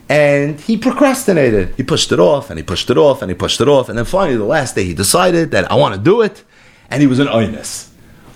[0.09, 1.75] And he procrastinated.
[1.75, 3.89] He pushed it off and he pushed it off and he pushed it off.
[3.89, 6.43] And then finally, the last day, he decided that I want to do it.
[6.89, 7.89] And he was an oinus.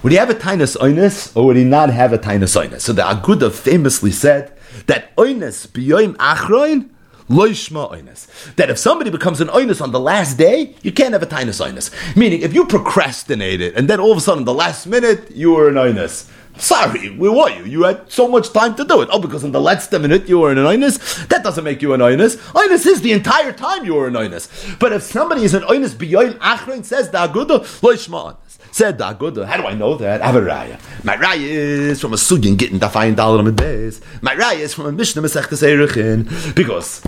[0.04, 2.82] Would he have a tainus oinus or would he not have a tainus oinus?
[2.82, 4.56] So the Aguda famously said
[4.86, 6.90] that oinus biyoim achroin
[7.28, 8.56] loishma oinus.
[8.56, 11.66] That if somebody becomes an oinus on the last day, you can't have a tainus
[11.66, 11.90] oinus.
[12.16, 15.70] Meaning, if you procrastinated and then all of a sudden, the last minute, you were
[15.70, 16.30] an oinus.
[16.58, 17.66] Sorry, where were you?
[17.66, 19.10] You had so much time to do it.
[19.12, 21.28] Oh, because in the last minute you were an oinus?
[21.28, 22.38] That doesn't make you an oinus.
[22.54, 24.78] Oinus is the entire time you were an oinus.
[24.80, 28.38] But if somebody is an oinus beyond achrein, says the aguda, loishma
[28.72, 30.22] Said the aguda, how do I know that?
[30.22, 30.80] I have a raya.
[31.04, 34.02] My raya is from a sugin getting the fine dollar days.
[34.22, 36.56] My raya is from a mishnah erechin.
[36.56, 37.02] Because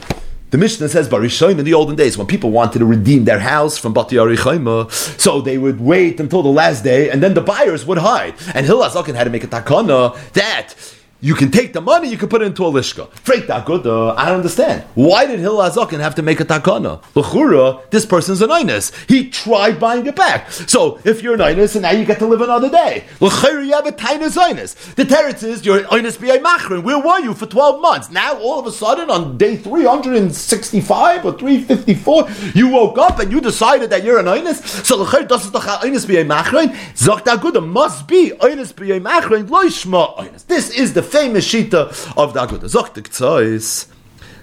[0.55, 3.77] the Mishnah says, Barishoim in the olden days, when people wanted to redeem their house
[3.77, 4.89] from Bati Arichaima,
[5.19, 8.35] so they would wait until the last day, and then the buyers would hide.
[8.53, 10.73] And Hillel Azakin had to make a takana that
[11.21, 13.09] you can take the money, you can put it into a lishka.
[13.23, 14.83] Freik uh, I don't understand.
[14.95, 17.01] Why did Hillel Azakin have to make a takana?
[17.15, 18.93] L'chura, this person's an inus.
[19.09, 20.51] He tried buying it back.
[20.51, 23.05] So if you're an inus, and now you get to live another day.
[23.21, 24.75] L'chura, you have a tainus inus.
[24.95, 26.83] The teretz is you're inus b'yay machrin.
[26.83, 28.11] Where were you for 12 months?
[28.11, 33.39] Now all of a sudden on day 365 or 354, you woke up and you
[33.39, 34.85] decided that you're an inus.
[34.85, 36.75] So l'chura, das ist inus b'yay machrin.
[36.93, 40.45] Sagt Aguda, must be inus b'yay machrin, lo inus.
[40.45, 42.65] This is the famous shita of the Aguda.
[42.65, 43.87] Zoktik Tzois,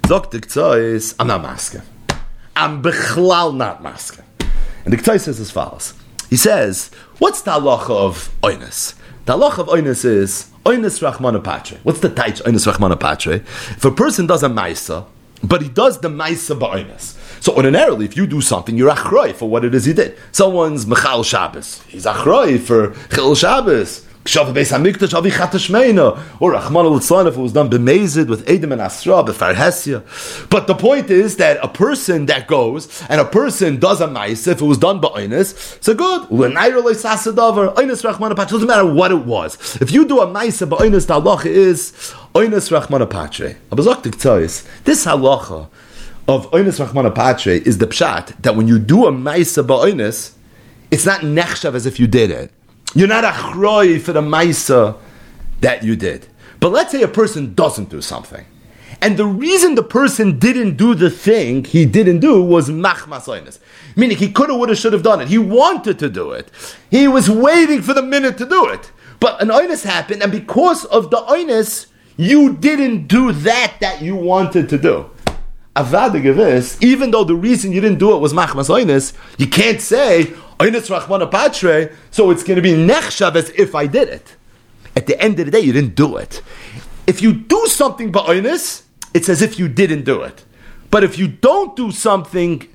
[0.03, 1.83] Zoktik Tzois, I'm not maske.
[2.57, 4.23] I'm bechlal not maske.
[4.85, 5.95] And the Ktoi says as follows.
[6.29, 8.95] He says, what's the halacha of oinus?
[9.27, 11.79] The halacha of oinus is oinus rachmana patre.
[11.83, 13.35] What's the taich oinus rachmana patre?
[13.35, 15.07] If a person does a maisa,
[15.45, 17.19] but he does the maisa ba'oinus.
[17.43, 20.17] So ordinarily, if you do something, you're achroi for what it is he did.
[20.31, 21.83] Someone's mechal Shabbos.
[21.83, 24.07] He's achroi for chil Shabbos.
[24.25, 28.71] Kshav Beis Hamikdash Avi Chatashmeina, or Rahman al if it was done b'mezid with Edom
[28.71, 30.49] and Asra b'farhesia.
[30.49, 34.47] But the point is that a person that goes and a person does a mice
[34.47, 36.29] if it was done ba'onis, so good.
[36.29, 39.77] Oinis Rahman Doesn't matter what it was.
[39.83, 41.91] If you do a mice ba'onis, the halacha is
[42.33, 43.57] oinis Rahman Patre.
[43.73, 44.65] Abazoktik tzoyis.
[44.85, 45.69] This halacha
[46.29, 50.35] of oinis Rahman Patre is the pshat that when you do a mice ba'onis,
[50.93, 52.53] it's not nechshav as if you did it.
[52.95, 54.99] You're not a achroi for the maisa
[55.61, 56.27] that you did.
[56.61, 58.45] But let's say a person doesn't do something.
[59.01, 63.59] And the reason the person didn't do the thing he didn't do was machmas
[63.97, 65.29] Meaning he could have, would have, should have done it.
[65.29, 66.51] He wanted to do it.
[66.89, 68.93] He was waiting for the minute to do it.
[69.19, 71.87] But an oinus happened, and because of the oinus,
[72.17, 75.11] you didn't do that that you wanted to do.
[75.75, 80.33] Avada even though the reason you didn't do it was machmas oinus, you can't say,
[82.11, 84.37] so it's going to be nechshav as if I did it.
[84.95, 86.43] At the end of the day, you didn't do it.
[87.07, 88.83] If you do something ba'onis,
[89.15, 90.45] it's as if you didn't do it.
[90.91, 92.69] But if you don't do something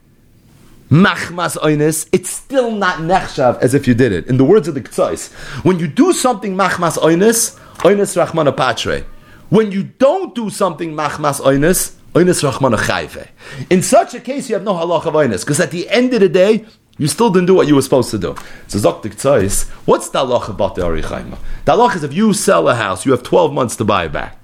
[0.90, 4.28] machmas oinis, it's still not nechshav as if you did it.
[4.28, 5.32] In the words of the Ktsais,
[5.64, 9.06] when you do something machmas oinis, oinis rachmana patre.
[9.50, 13.28] When you don't do something machmas oinis, oinis rachmana.
[13.70, 16.22] In such a case, you have no halach of oinis, because at the end of
[16.22, 16.66] the day,
[16.98, 18.36] you still didn't do what you were supposed to do.
[18.68, 21.38] So Zoktik Tzais, what's the halach about the Arichaima?
[21.66, 24.12] The halach is if you sell a house, you have 12 months to buy it
[24.12, 24.39] back.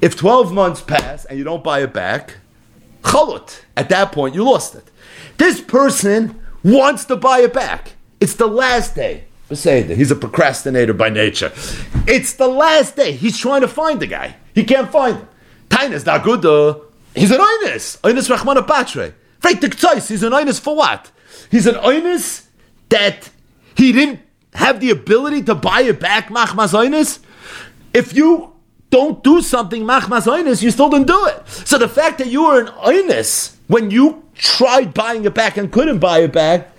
[0.00, 2.36] If 12 months pass and you don't buy it back,
[3.02, 3.60] chalut.
[3.76, 4.90] At that point, you lost it.
[5.36, 7.96] This person wants to buy it back.
[8.20, 9.24] It's the last day.
[9.48, 11.52] He's a procrastinator by nature.
[12.06, 13.12] It's the last day.
[13.12, 14.36] He's trying to find the guy.
[14.54, 15.28] He can't find him.
[15.70, 16.42] Tainas not good.
[17.14, 17.98] He's an Einis.
[18.00, 19.14] Einis Rachmana Patre.
[19.42, 21.10] He's an Einis for what?
[21.50, 22.46] He's an oinus
[22.88, 23.30] that
[23.76, 24.20] he didn't
[24.54, 27.20] have the ability to buy it back, machmas oinus.
[27.94, 28.52] If you
[28.90, 31.48] don't do something, machmas oinus, you still didn't do it.
[31.48, 35.70] So the fact that you were an oinus when you tried buying it back and
[35.70, 36.72] couldn't buy it back,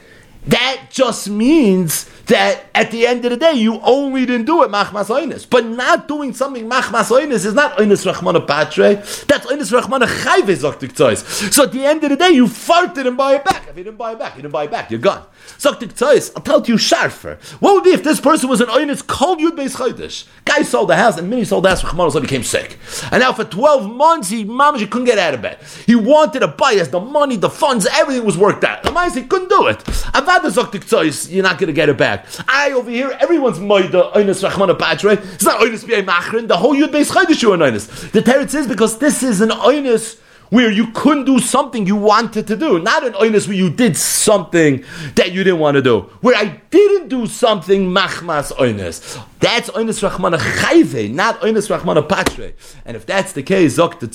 [0.48, 4.70] that just means that at the end of the day, you only didn't do it
[4.70, 5.50] machmas.
[5.50, 8.96] But not doing something machmas oinis is not oinis rachmana patre.
[9.26, 13.18] That's oinis rachmana chayve zoktik So at the end of the day, you farted and
[13.18, 13.68] buy it back.
[13.68, 14.90] If you didn't buy it back, you didn't buy it back.
[14.92, 15.26] You're gone.
[15.58, 16.32] Zoktik tzois.
[16.36, 17.40] I'll tell you sharper.
[17.60, 20.28] What would be if this person was an oinis called yud beis chodesh?
[20.46, 21.84] Guy sold the house and many sold the house.
[21.84, 22.78] Rachmana so became sick,
[23.12, 25.60] and now for twelve months he mamash he couldn't get out of bed.
[25.86, 26.74] He wanted to buy.
[26.74, 28.84] He the money, the funds, everything was worked out.
[28.84, 29.80] The he couldn't do it.
[30.14, 31.32] Avada zoktik tzois.
[31.32, 32.46] You're not going to get it back back.
[32.48, 35.12] I over here, everyone's moida oinus rachmana patre.
[35.12, 36.48] It's not oinus b'yay machrin.
[36.48, 38.12] The whole yud base chaydish you oinus.
[38.12, 42.48] The teretz is because this is an oinus where you couldn't do something you wanted
[42.48, 44.84] to do, not an oinus where you did something
[45.16, 46.02] that you didn't want to do.
[46.22, 49.24] Where I didn't do something machmas oinus.
[49.40, 52.54] That's oinus rachmana chayve, not oinus rachmana patre.
[52.86, 54.10] And if that's the case, zok the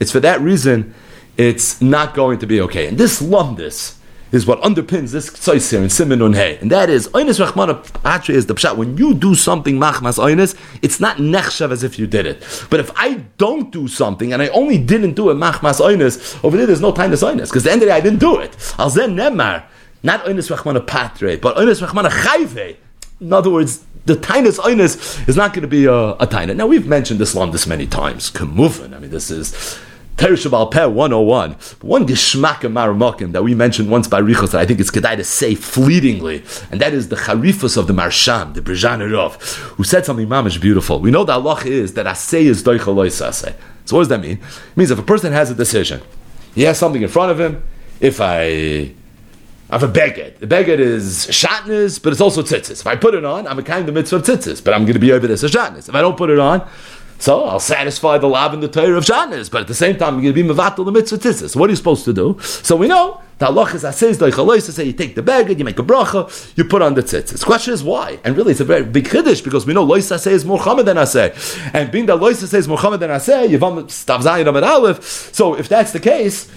[0.00, 0.92] it's for that reason
[1.36, 2.88] it's not going to be okay.
[2.88, 3.96] And this lumdis
[4.34, 6.58] is what underpins this here in Simon on Hey.
[6.58, 8.76] And that is, Oynis Rachmana Patre is the pshat.
[8.76, 12.42] When you do something machmas Oynis, it's not nechshav as if you did it.
[12.70, 16.56] But if I don't do something and I only didn't do it machmas Oynis, over
[16.56, 17.48] there there's no time to Oynis.
[17.48, 18.56] Because the end of the day I didn't do it.
[18.78, 19.64] Al then nemar,
[20.02, 22.76] not Oynis Rachmana Patre, but Oynis Rachmana Chayve.
[23.20, 26.54] In other words, the tinus oinus is not going to be a, a taina.
[26.54, 28.30] Now we've mentioned this long this many times.
[28.30, 28.94] Kamufan.
[28.94, 29.78] I mean, this is
[30.16, 31.52] Teresh Al Peh 101.
[31.82, 35.24] One Gishmak Maramakim that we mentioned once by Richos that I think it's Kedai to
[35.24, 39.34] say fleetingly, and that is the Charifus of the Marsham, the Brijanirov,
[39.74, 41.00] who said something mamish beautiful.
[41.00, 43.54] We know that Allah is that Asay is Doichalois Asay.
[43.84, 44.38] So what does that mean?
[44.38, 46.00] It means if a person has a decision,
[46.54, 47.64] he has something in front of him,
[48.00, 48.94] if I
[49.70, 50.38] I have a beged.
[50.38, 52.80] The beged is shatnez, but it's also tzitzis.
[52.82, 54.82] If I put it on, I'm a kind of the mitzvah of tzitzis, but I'm
[54.82, 55.88] going to be over this as shatnez.
[55.88, 56.68] If I don't put it on,
[57.18, 60.14] so I'll satisfy the lab and the Torah of Shanis, but at the same time,
[60.14, 61.56] I'm going to be mevatel the mitzvah tzitzis.
[61.56, 62.38] What are you supposed to do?
[62.40, 65.78] So we know the halach is says the say you take the bag, you make
[65.78, 67.38] a bracha, you put on the tzitzis.
[67.38, 68.18] The question is why?
[68.24, 70.86] And really, it's a very big chiddush because we know lois asay is more chamed
[70.86, 71.32] than asay,
[71.72, 75.02] and being that lois asay is more chamed than asay, yivam stav zayin aleph.
[75.02, 76.50] So if that's the case,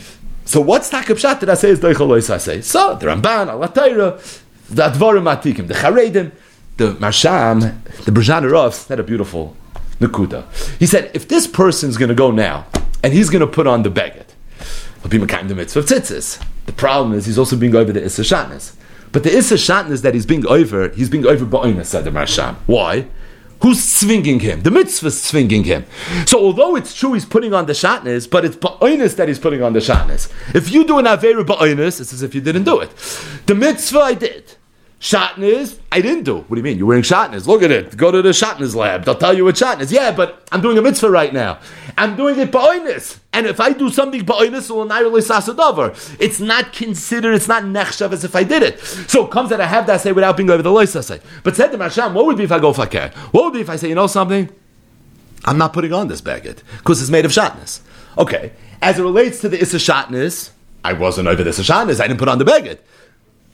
[0.45, 2.63] so what's takab that I say is doichel lois asay?
[2.63, 4.19] So the Ramban, Allah Torah,
[4.69, 6.31] the advarim atikim, the charedim,
[6.77, 9.55] the marsham, the Brjanarov, that a beautiful
[9.99, 10.45] Nakuda.
[10.77, 12.67] He said, if this person's going to go now
[13.03, 14.33] and he's going to put on the baguette,
[15.01, 16.43] he'll be the mitzvah of tzitzis.
[16.65, 18.59] The problem is he's also being over the Issa.
[19.11, 19.55] But the Issa
[20.01, 22.55] that he's being over, he's being over Ba'ina, said the Marsham.
[22.65, 23.07] Why?
[23.61, 24.61] Who's swinging him?
[24.61, 25.85] The mitzvah's swinging him.
[26.27, 29.63] So although it's true he's putting on the shatnez, but it's ba'oinus that he's putting
[29.63, 30.31] on the shatnez.
[30.53, 32.91] If you do an avera ba'oinus, it's as if you didn't do it.
[33.47, 34.56] The mitzvah I did.
[34.99, 36.37] Shatnez, I didn't do.
[36.37, 36.79] What do you mean?
[36.79, 37.45] You're wearing shatnez.
[37.45, 37.95] Look at it.
[37.95, 39.05] Go to the shatnez lab.
[39.05, 39.91] They'll tell you what shatnez.
[39.91, 41.59] Yeah, but I'm doing a mitzvah right now.
[41.99, 43.19] I'm doing it ba'oinis.
[43.31, 48.43] And if I do something ba'oinis, it's not considered, it's not nechshav as if I
[48.43, 48.79] did it.
[48.79, 51.21] So it comes that I have that say without being over the loisasay.
[51.43, 53.11] But said to Masham, what would be if I go fakir?
[53.31, 54.49] What would be if I say, you know something?
[55.45, 57.81] I'm not putting on this baguette because it's made of shatnez.
[58.17, 58.51] Okay.
[58.81, 60.49] As it relates to the issa shatnez,
[60.83, 61.99] I wasn't over the issa shatnez.
[62.01, 62.79] I didn't put on the baguette.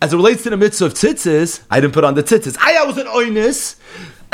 [0.04, 2.58] As it relates to the mitzvah of tzitzis, I didn't put on the tzitzis.
[2.60, 3.78] I, I was an oinus.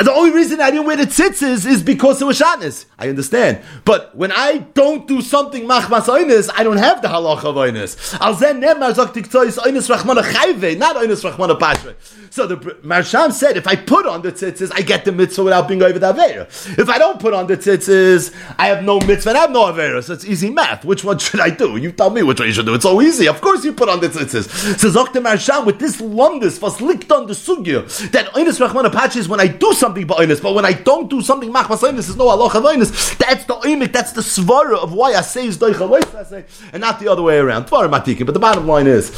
[0.02, 2.86] The only reason I didn't wear the tzitzis is because it was shatnez.
[2.98, 3.60] I understand.
[3.84, 8.18] But when I don't do something machmas oinus, I don't have the halacha of oinus.
[8.18, 11.94] Al zen nemar zok tiktois oinus rachmana chayve, not oinus rachmana pashve.
[12.32, 15.68] So the Marsham said, if I put on the tzitzis, I get the mitzvah without
[15.68, 16.46] being over the avera.
[16.78, 19.64] If I don't put on the tzitzis, I have no mitzvah and I have no
[19.64, 20.02] avera.
[20.02, 20.84] So it's easy math.
[20.84, 21.76] Which one should I do?
[21.76, 22.74] You tell me which one you should do.
[22.74, 23.28] It's so easy.
[23.28, 24.78] Of course you put on the tzitzis.
[24.78, 28.90] So Zok the Marsham with this lundus was licked on the sugya that oinus rachmana
[28.90, 32.06] pashve is when I do something something but when I don't do something machmas oinis,
[32.06, 33.16] there's no halacha oinis.
[33.18, 37.08] That's the oimik, that's the svara of why I say is doicha and not the
[37.08, 37.68] other way around.
[37.70, 39.10] But the bottom line is,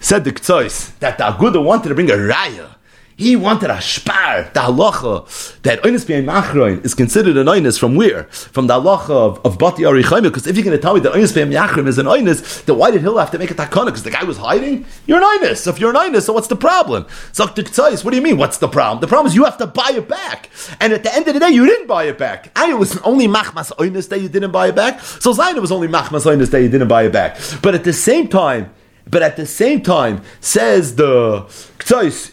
[0.00, 2.74] said the Ktsois, that the Aguda wanted to bring a raya
[3.20, 7.94] he wanted a shpar, the halacha, that oinus bein machroin is considered an oinus from
[7.94, 8.24] where?
[8.24, 11.12] From the halacha of, of Bati Arichaim, because if you're going to tell me that
[11.12, 13.86] oinus machroin is an oinus, then why did Hill have to make a takana?
[13.86, 14.86] Because the guy was hiding?
[15.06, 15.58] You're an oinus.
[15.58, 17.04] So if you're an oinus, so what's the problem?
[17.36, 19.00] what do you mean, what's the problem?
[19.00, 20.48] The problem is you have to buy it back.
[20.80, 22.50] And at the end of the day, you didn't buy it back.
[22.56, 25.00] And it was only machmas oinus that you didn't buy it back.
[25.00, 27.38] So Zayin was only machmas oinus that you didn't buy it back.
[27.62, 28.72] But at the same time,
[29.06, 31.42] but at the same time, says the
[31.78, 32.32] Ktsais,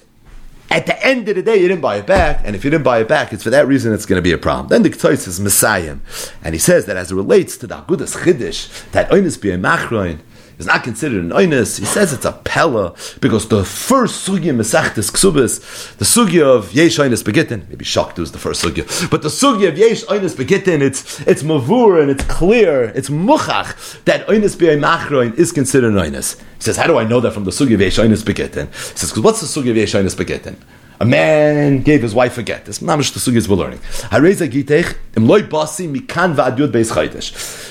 [0.69, 2.83] at the end of the day, you didn't buy it back, and if you didn't
[2.83, 4.67] buy it back, it's for that reason it's going to be a problem.
[4.67, 5.97] Then the Ktois is Messiah,
[6.43, 9.57] and he says that as it relates to the Agudas Chiddush, that Oinus be a
[9.57, 10.19] Machroin,
[10.57, 11.79] is not considered an oinus.
[11.79, 16.97] He says it's a pella because the first sugya mesachtes ksubis, the sugya of yesh
[16.97, 20.81] oinus begitin, maybe shaktu is the first sugya, but the sugya of yesh oinus begitin,
[20.81, 25.99] it's it's mavur and it's clear, it's muchach that oinus be machroin is considered an
[25.99, 26.39] oinus.
[26.55, 28.67] He says, how do I know that from the sugya of yesh oinus begitin?
[28.67, 30.57] He says, because what's the sugya of yesh oinus begitin?
[30.99, 32.65] A man gave his wife a get.
[32.65, 33.77] This is mamish the sugyas we're learning.
[34.09, 37.66] Hareza gitech im loy basi mikan va'adyud beis chaytish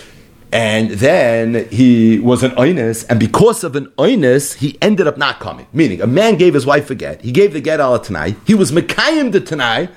[0.52, 5.40] and then he was an oinus, and because of an oinus, he ended up not
[5.40, 5.66] coming.
[5.72, 7.20] Meaning, a man gave his wife a get.
[7.22, 8.36] He gave the get al tanai.
[8.46, 9.88] He was mekayim the tanai,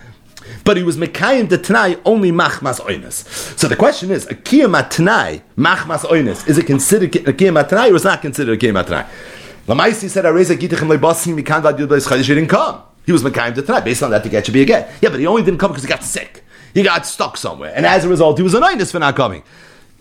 [0.64, 3.28] but he was mekayim the tanai only machmas oinus.
[3.58, 7.92] So the question is, a kiyam tanai machmas oinus is it considered a kiyam tanai
[7.92, 9.08] or is not considered a kiyam tanai?
[9.68, 12.82] Lamaisi said, "Areza gitachem lebasim mikan v'adiyud b'eschadish." He didn't come.
[13.06, 13.82] He was mekayim the tanai.
[13.82, 14.92] Based on that, the get should be a get.
[15.00, 16.44] Yeah, but he only didn't come because he got sick.
[16.74, 19.44] He got stuck somewhere, and as a result, he was an oinus for not coming.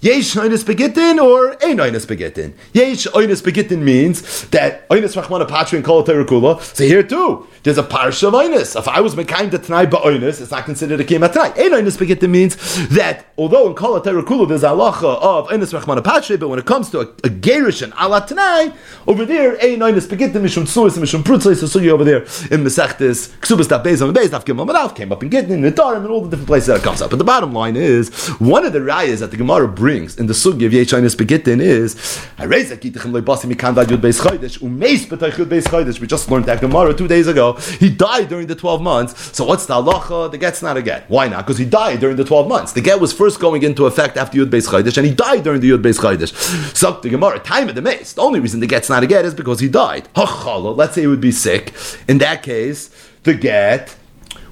[0.01, 2.53] Yesh oinus begitin or ein oinus begitin.
[2.73, 6.61] Yesh oinus begitin means that oinus rachmana and kol.
[6.61, 8.77] So here too, there's a parsha of.
[8.77, 11.57] If I was mekayim the tnai ba'oinus, it's not considered a kiyam tnai.
[11.59, 16.49] Ein oinus means that although in kol kulu there's halacha of oinus rachman patre, but
[16.49, 18.75] when it comes to a, a gerish and ala tnai,
[19.07, 23.29] over there ein oinus begittim mishum tsuis mishum prutzai so Sugi over there in mesechtes
[23.41, 25.87] ksubas daf beis on the beis daf gimel madaf came up in gittin in the
[25.89, 27.11] and all the different places that it comes up.
[27.11, 28.09] But the bottom line is
[28.39, 31.61] one of the rayas that the Gemara brings in the sugi of yesh oinus begittin
[31.61, 35.65] is I raise a kitachem leibasi mikan vad yud beis chodesh umeis betay yud beis
[35.65, 36.01] chodesh.
[36.01, 37.58] We just learned that Gemara two days ago.
[37.79, 39.37] He died during the 12 months.
[39.37, 40.31] So what's the halacha?
[40.31, 41.09] The get's not a get.
[41.09, 41.47] Why not?
[41.47, 42.73] Because he died during the 12 months.
[42.73, 45.61] The get was first going into effect after Yud Beis Chaydish, and he died during
[45.61, 46.33] the Yud Beis Chaydish.
[46.77, 48.13] So the Gemara, time of the mace.
[48.13, 50.09] The only reason the get's not a get is because he died.
[50.17, 51.73] Let's say he would be sick.
[52.09, 52.91] In that case,
[53.23, 53.97] the get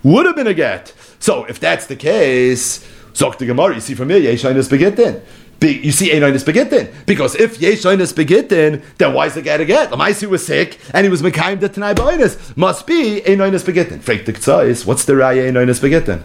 [0.02, 0.92] would have been a get.
[1.18, 5.22] So if that's the case, Zok the Gemara, you see from here, is begitin
[5.60, 6.92] you see Einonis Begittin.
[7.06, 9.90] Because if Yeshoinis Begittin, then why is the guy to get?
[9.90, 12.56] Lamaisi was sick and he was Mekayim the Tanai Boinis.
[12.56, 14.00] Must be Einonis Begittin.
[14.00, 16.22] Freik the Ktsais, what's the Raya Einonis Begittin?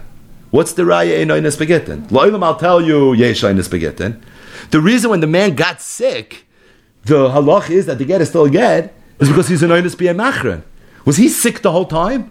[0.50, 2.08] What's the Raya Einonis Begittin?
[2.08, 4.20] Loilam, I'll tell you Yeshoinis Begittin.
[4.70, 6.46] The reason when the man got sick,
[7.04, 9.96] the halach is that the get is still a get, is because he's an Einonis
[9.96, 10.62] Machrin.
[11.04, 12.30] Was he sick the whole time?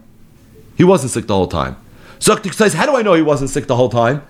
[0.77, 1.77] He wasn't sick the whole time.
[2.19, 4.21] Zok says, how do I know he wasn't sick the whole time?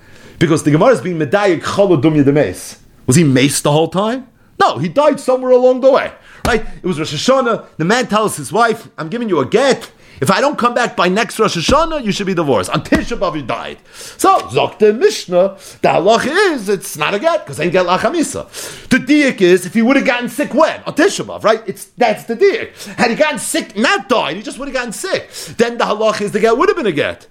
[0.42, 2.80] Because the Gemara is being medayik cholodum yedemes.
[3.06, 4.28] Was he maced the whole time?
[4.60, 6.12] No, he died somewhere along the way.
[6.48, 6.66] Right?
[6.82, 7.78] It was Rosh Hashanah.
[7.78, 9.92] The man tells his wife, I'm giving you a get.
[10.20, 12.72] If I don't come back by next Rosh Hashanah, you should be divorced.
[12.72, 13.78] On Tisha B'Av, he died.
[13.94, 18.50] So, Zokte Mishnah, the halach is, it's not a get, because ain't get lachamisa.
[18.90, 20.82] The diak is, if he would have gotten sick when?
[20.84, 21.62] On Tisha B'Av, right?
[21.68, 22.96] It's, that's the diak.
[22.96, 25.30] Had he gotten sick, not died, he just would have gotten sick.
[25.58, 27.28] Then the halach is, the get would have been a get.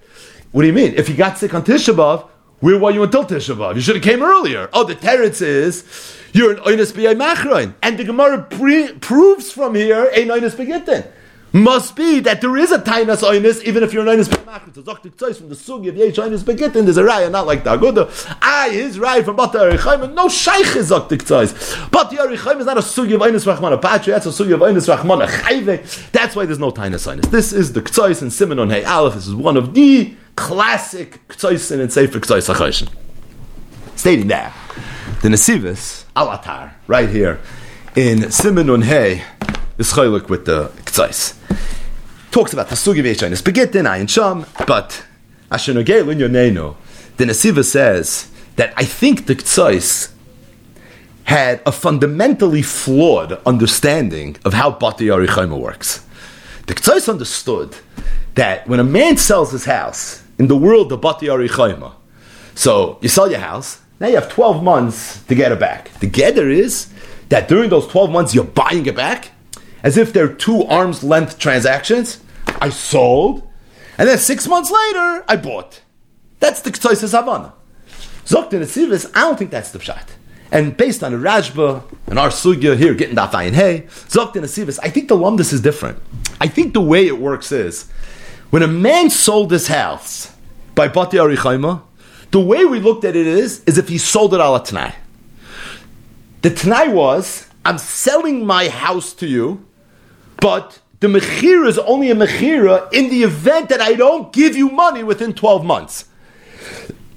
[0.53, 0.93] What do you mean?
[0.95, 2.29] If he got sick on Tisha B'Av,
[2.61, 3.75] where were you until Tisha B'Av?
[3.75, 4.69] You should have came earlier.
[4.71, 5.83] Oh, the teretz is
[6.31, 11.11] you're an oinus b'yay machroin, and the Gemara pre- proves from here a oinus b'gittin.
[11.53, 14.75] Must be that there is a tainas oinus even if you're an oinus b'yay machroin.
[14.75, 15.09] So Dr.
[15.09, 18.37] Tzois from the sugi of yesh oinus b'gittin, there's a raya not like the Aguda.
[18.43, 21.17] I his raya from Bata Arichaim, no shaykh is Dr.
[21.17, 21.89] Tzois.
[21.89, 24.59] Bata Arichaim is not a sugi of oinus rachman a patri, that's a sugi of
[24.59, 26.11] oinus rachman a chayve.
[26.11, 27.31] That's why there's no tainas oinus.
[27.31, 29.15] This is the Tzois and Simon on Hey Aleph.
[29.15, 32.89] This is one of the classic Ktsoisin and Sefer Ktsois HaChoshen.
[33.95, 34.53] Stating that,
[35.21, 37.39] the Nesivis, Alatar, right here,
[37.95, 39.23] in Simon Unhei,
[39.77, 41.35] is chaylik with the Ktsois.
[42.31, 45.03] Talks about the Sugi Vechain, is Begitin, Ayin Sham, but
[45.51, 46.75] Ashenogel in Yonenu,
[47.17, 50.11] the Nesiva says that I think the Ktsois
[51.25, 56.05] had a fundamentally flawed understanding of how Bati Arichaima works.
[56.67, 57.75] The Ktsois understood
[58.35, 61.93] that when a man sells his house in the world of Bati Arichayma,
[62.55, 65.91] so you sell your house, now you have 12 months to get it back.
[65.99, 66.91] The gather is
[67.29, 69.31] that during those 12 months you're buying it back
[69.83, 72.19] as if they're two arm's length transactions.
[72.59, 73.47] I sold,
[73.97, 75.81] and then six months later I bought.
[76.39, 77.53] That's the Ktsois Havana.
[78.25, 80.07] Zokt in I don't think that's the pshat.
[80.51, 84.43] And based on the Rajba and our sugya here, getting that fine hey, Zokt in
[84.43, 85.99] I think the lumdus is different.
[86.39, 87.89] I think the way it works is
[88.51, 90.31] when a man sold his house
[90.75, 91.81] by Bati Arichaima,
[92.31, 94.95] the way we looked at it is, is if he sold it ala Tanai.
[96.41, 99.65] The Tanai was, I'm selling my house to you,
[100.37, 104.69] but the Mechira is only a Mechira in the event that I don't give you
[104.69, 106.05] money within 12 months.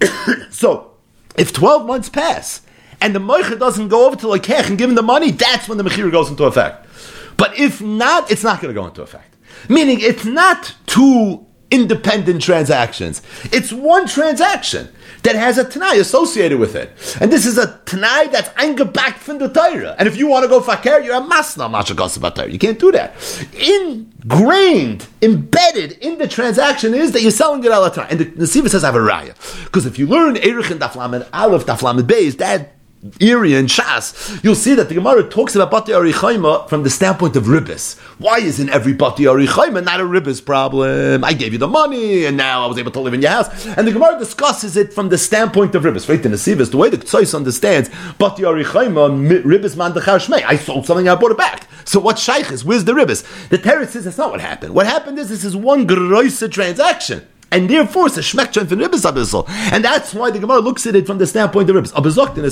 [0.50, 0.92] so,
[1.36, 2.62] if 12 months pass,
[3.00, 5.78] and the Meicher doesn't go over to Lekech and give him the money, that's when
[5.78, 6.86] the Mechira goes into effect.
[7.36, 9.33] But if not, it's not going to go into effect.
[9.68, 13.20] Meaning it's not two independent transactions.
[13.44, 14.88] It's one transaction
[15.24, 16.92] that has a Tanai associated with it.
[17.20, 19.96] And this is a Tanai that's eingebacked from the Torah.
[19.98, 21.68] And if you want to go fakir, you're a masna
[22.34, 22.48] Torah.
[22.48, 23.14] You can't do that.
[23.54, 28.84] Ingrained, embedded in the transaction is that you're selling it al And the Nesiva says,
[28.84, 29.64] I have a raya.
[29.64, 32.74] Because if you learn Erich and Daflamed Aleph, Daflamed Beis, that
[33.20, 37.36] area in Shas, you'll see that the Gemara talks about Bati Arichaima from the standpoint
[37.36, 37.98] of ribbis.
[38.18, 41.22] Why isn't every Bati Arichaima not a ribbis problem?
[41.22, 43.66] I gave you the money, and now I was able to live in your house.
[43.66, 46.08] And the Gemara discusses it from the standpoint of ribbis.
[46.08, 50.42] Right, the Nesivis, the way the Ktsois understands Bati Arichaima, ribbis man shmei.
[50.44, 51.68] I sold something, I bought it back.
[51.84, 52.64] So what shaykh is?
[52.64, 53.48] Where's the ribbis?
[53.50, 54.74] The Teretz says that's not what happened.
[54.74, 59.08] What happened is this is one groisa transaction and therefore it's a shmekchan from ribbis
[59.10, 59.48] abisol.
[59.48, 61.92] And that's why the Gemara looks at it from the standpoint of ribbis.
[61.92, 62.50] Abizokt in a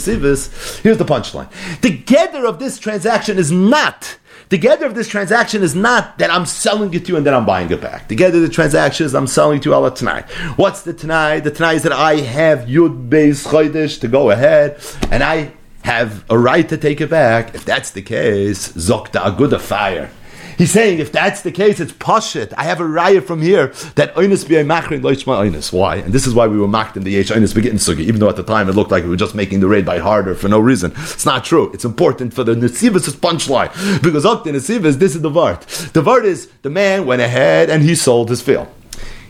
[0.83, 1.49] here's the punchline.
[1.81, 6.93] Together of this transaction is not Together of this transaction is not that I'm selling
[6.93, 8.07] it to you and then I'm buying it back.
[8.07, 10.29] Together the transaction is I'm selling it to you Allah tonight.
[10.57, 11.41] What's the tonight?
[11.41, 14.79] The tonight is that I have Yud Beis Chodesh to go ahead
[15.11, 15.53] and I
[15.85, 17.55] have a right to take it back.
[17.55, 20.11] If that's the case, Zokta Aguda fire.
[20.59, 22.53] He's saying if that's the case, it's pashit.
[22.57, 25.73] I have a riot from here that oinus be a machrin loichma oinus.
[25.73, 25.97] Why?
[25.97, 28.29] And this is why we were mocked in the Yesh oinus beginning sugi, even though
[28.29, 30.49] at the time it looked like we were just making the raid by harder for
[30.49, 30.93] no reason.
[30.97, 31.71] It's not true.
[31.73, 34.03] It's important for the Nesivas' punchline.
[34.03, 35.93] Because up to Nesivas, this is the Vart.
[35.93, 38.69] The Vart is the man went ahead and he sold his field.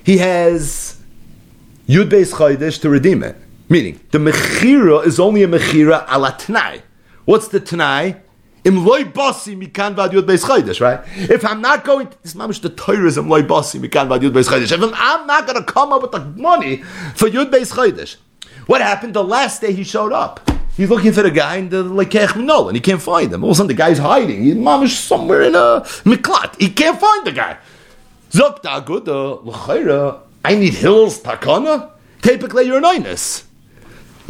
[0.05, 1.01] He has
[1.89, 3.37] Yud Beis Chaydish to redeem it.
[3.69, 6.83] Meaning, the Mechira is only a Mechira ala Tanai.
[7.25, 8.17] What's the Tanai?
[10.81, 11.01] Right?
[11.17, 14.23] If I'm not going, to, this mamish the Torah is im loy basi mikan vad
[14.23, 14.71] yud beis.
[14.71, 16.77] If I'm, not going to come up with the money
[17.15, 18.17] for yud beis chaydesh,
[18.67, 20.49] what happened the last day he showed up?
[20.77, 23.45] He's looking for the guy in the lekech minol, and he can't find him.
[23.45, 24.45] All of a sudden, the guy's hiding.
[24.45, 26.59] He's mamish somewhere in a miklat.
[26.61, 27.59] He can't find the guy.
[28.31, 30.21] Zok da good l'chayra.
[30.45, 31.91] I need hills takana.
[32.23, 33.45] Typically, you're an.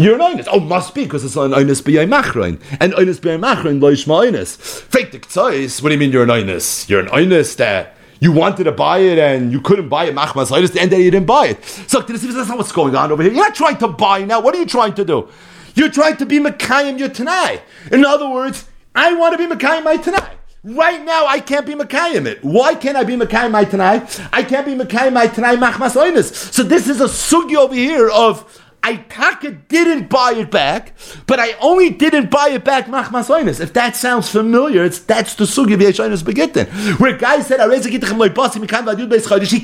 [0.03, 0.49] You're an oinus.
[0.51, 2.61] Oh, must be because it's an oinus b'yay machrein.
[2.81, 4.57] And oinus b'yay machrein lo yishma oinus.
[4.57, 5.81] Fake the.
[5.81, 6.89] What do you mean you're an oinus?
[6.89, 10.51] You're an oinus that you wanted to buy it and you couldn't buy it machmas
[10.51, 10.73] oinus.
[10.73, 11.65] The end day you didn't buy it.
[11.65, 13.33] So that's not what's going on over here.
[13.33, 14.41] You're not trying to buy now.
[14.41, 15.29] What are you trying to do?
[15.77, 17.63] You're trying to be Mekayim your Tanai.
[17.93, 20.37] In other words, I want to be Mekayim my Tanai.
[20.65, 22.45] Right now, I can't be Mekayim it.
[22.45, 24.07] Why can't I be Mekayim my Tanai?
[24.33, 26.33] I can't be Mekayim my Tanai machmas oinus.
[26.53, 28.62] So this is a sugi over here of
[29.09, 30.95] taka didn't buy it back,
[31.27, 33.61] but I only didn't buy it back machmas.
[33.61, 36.67] If that sounds familiar, it's that's the sugi v'yeshoinus begitten.
[36.97, 37.59] Where guy said,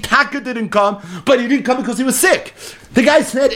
[0.03, 2.55] taka didn't come, but he didn't come because he was sick.
[2.95, 3.53] The guy said,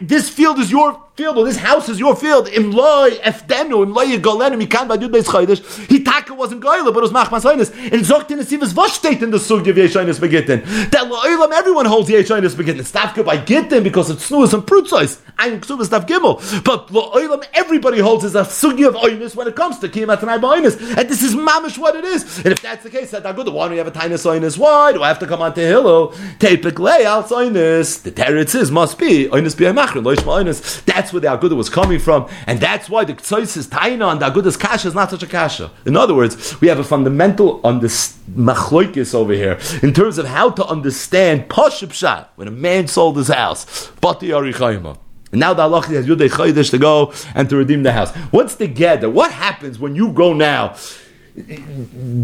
[0.00, 3.92] "This field is your field, or this house is your field." Im loy efdenu, im
[3.92, 5.60] loy yigolenu mikan v'adud beis chaydish.
[5.86, 7.70] He taka wasn't goyle, but it was machmas oinus.
[7.92, 10.62] And zogt in the sivas in the sugi v'yeshoinus begitten.
[10.90, 12.84] That loylam everyone holds yeshoinus begitten.
[12.84, 15.18] Stavka by gitten because it's snuas and prutzos.
[15.38, 16.40] I'm ksubas stav gimel.
[16.64, 20.42] But loylam everybody holds is a sugi of oinus when it comes to kimat and
[20.42, 20.76] oinus.
[20.96, 22.38] And this is mamish what it is.
[22.38, 23.48] And if that's the case, that good.
[23.48, 24.56] Why do we have a tiny oinus?
[24.56, 26.14] Why do I have to come on to Hillel?
[26.38, 28.02] Typically, al oinus.
[28.02, 30.84] The teretz is must be oinus be machrin loishma oinus.
[30.84, 34.20] That's where the aguda was coming from, and that's why the ktsois is taina and
[34.20, 35.70] the aguda's kasha is not such a kasha.
[35.86, 40.64] In other words, we have a fundamental machloikis over here in terms of how to
[40.66, 43.90] understand poship shot when a man sold his house.
[44.00, 44.98] Bati arichayma.
[45.32, 48.14] And now the Allah has Yudei Chaydish to go and to redeem the house.
[48.32, 49.08] What's the gather?
[49.08, 50.76] What happens when you go now,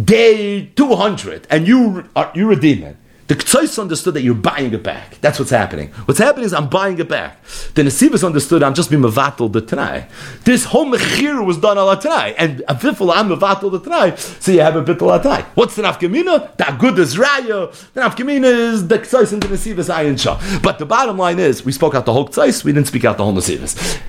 [0.05, 2.97] day 200, and you, you redeem it?
[3.29, 5.19] The Ktsois understood that you're buying it back.
[5.21, 5.89] That's what's happening.
[6.05, 7.43] What's happening is I'm buying it back.
[7.75, 10.07] The Nesivas understood I'm just being Mavatal the Tanai.
[10.45, 12.35] This whole Mechir was done ala Tanai.
[12.39, 14.17] And a Vifel, I'm Mavatal the Tanai.
[14.17, 15.43] So you have a Bittel Tanai.
[15.55, 16.57] What's the Nafkamina?
[16.57, 17.93] The good is Raya.
[17.95, 20.41] The Nafkamina is the Ktsois and the Nesivas Ayin Shah.
[20.61, 23.17] But the bottom line is, we spoke out the whole Ktsois, we didn't speak out
[23.17, 24.01] the whole Nesivas.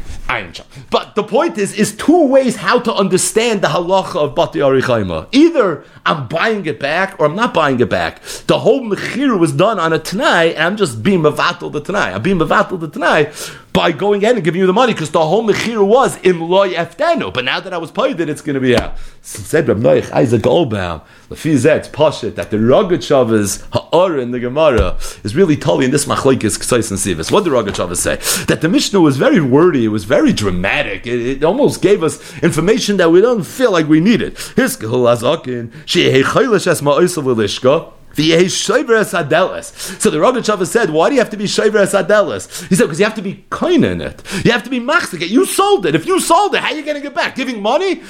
[0.89, 5.27] But the point is, is two ways how to understand the halacha of Bati Arichaima.
[5.31, 8.21] Either I'm buying it back or I'm not buying it back.
[8.47, 12.13] The whole mechir was done on a Tanai, and I'm just being Mavatal the Tanai.
[12.13, 13.31] I'm being Mavatal the Tanai
[13.77, 16.73] by going in and giving you the money because the whole mechir was in loy
[16.73, 17.31] eftenu.
[17.31, 18.97] But now that I was paid it, it's going to be uh, out.
[19.21, 24.97] So said Reb Noach Isaac Goldbaum, Lefizet Pashat that the Rogatchavas Ha'ara in the Gemara
[25.23, 27.31] is really totally in this machlekes Ksais and Sivas.
[27.31, 28.15] What did Rogatchavas say?
[28.45, 29.85] That the Mishnah was very wordy.
[29.85, 31.05] It was very dramatic.
[31.05, 34.37] It, it, almost gave us information that we don't feel like we needed.
[34.37, 35.69] Gehul Azakin.
[35.85, 37.93] Esma Lishka.
[38.17, 42.67] So the Rogatchover said, why do you have to be Shaver Asadelis?
[42.67, 44.23] He said, because you have to be kind in it.
[44.43, 45.93] You have to be machzik You sold it.
[45.93, 47.35] If you sold it, how are you going to get back?
[47.35, 48.01] Giving money?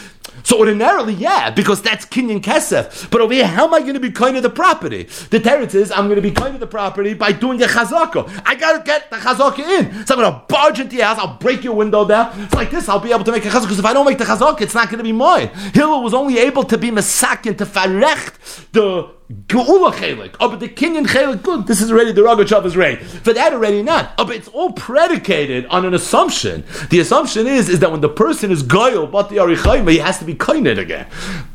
[0.44, 3.10] So ordinarily, yeah, because that's Kinyan Kesef.
[3.10, 5.04] But over here, how am I going to be kind of the property?
[5.04, 8.44] The teretz is, I'm going to be kind of the property by doing a chazaka.
[8.46, 10.06] I got to get the chazaka in.
[10.06, 12.32] So I'm going to barge into your house, I'll break your window down.
[12.42, 13.64] It's like this, I'll be able to make a chazaka.
[13.64, 15.50] Because if I don't make the chazaka, it's not going to be mine.
[15.74, 20.36] Hillel was only able to be masakin, to farecht the Geula chelik.
[20.40, 21.68] Oh, but the Kenyan chelik, good.
[21.68, 23.02] This is already the Rogatchover's rate.
[23.02, 24.14] For that already not.
[24.18, 26.64] Oh, but it's all predicated on an assumption.
[26.90, 30.20] The assumption is, is that when the person is goyal, but the Arichayma, he has
[30.20, 31.08] to be kained again.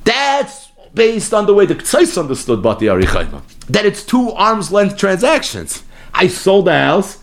[0.04, 3.42] That's based on the way the Tzais understood Bati Arichayma.
[3.68, 5.82] That it's two arm's length transactions.
[6.12, 7.20] I sold the house,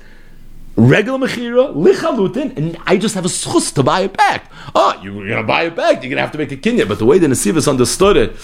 [0.75, 4.51] regular mechira, lichalutin, and I just have a schus to buy it back.
[4.73, 6.87] Oh, you're going to buy it back, you're going to have to make a kinyan.
[6.87, 8.35] But the way the Nesivas understood it,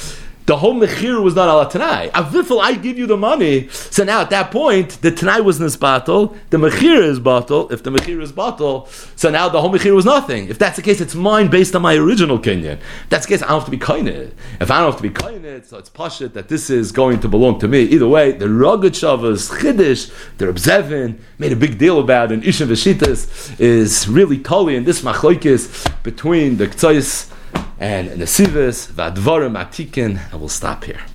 [0.45, 2.09] the whole mechir was not ala tanai.
[2.09, 3.67] Avifel, I give you the money.
[3.69, 7.71] So now at that point, the tanai was in this battle, the mechir is battle.
[7.71, 10.47] If the mechir is battle, so now the whole mechir was nothing.
[10.47, 12.77] If that's the case, it's mine based on my original kenyan.
[12.77, 14.33] If that's the case, I don't have to be kainit.
[14.61, 17.27] If I don't have to be kainit, so it's pashit that this is going to
[17.27, 17.81] belong to me.
[17.81, 22.67] Either way, the Rogatchavas Chiddish, the Reb made a big deal about it, and Ishim
[22.67, 27.31] Veshitos is really totally in this machlokes between the Ktsais
[27.79, 31.05] and Nesivas, Vadvarim Atikin, and we'll stop here.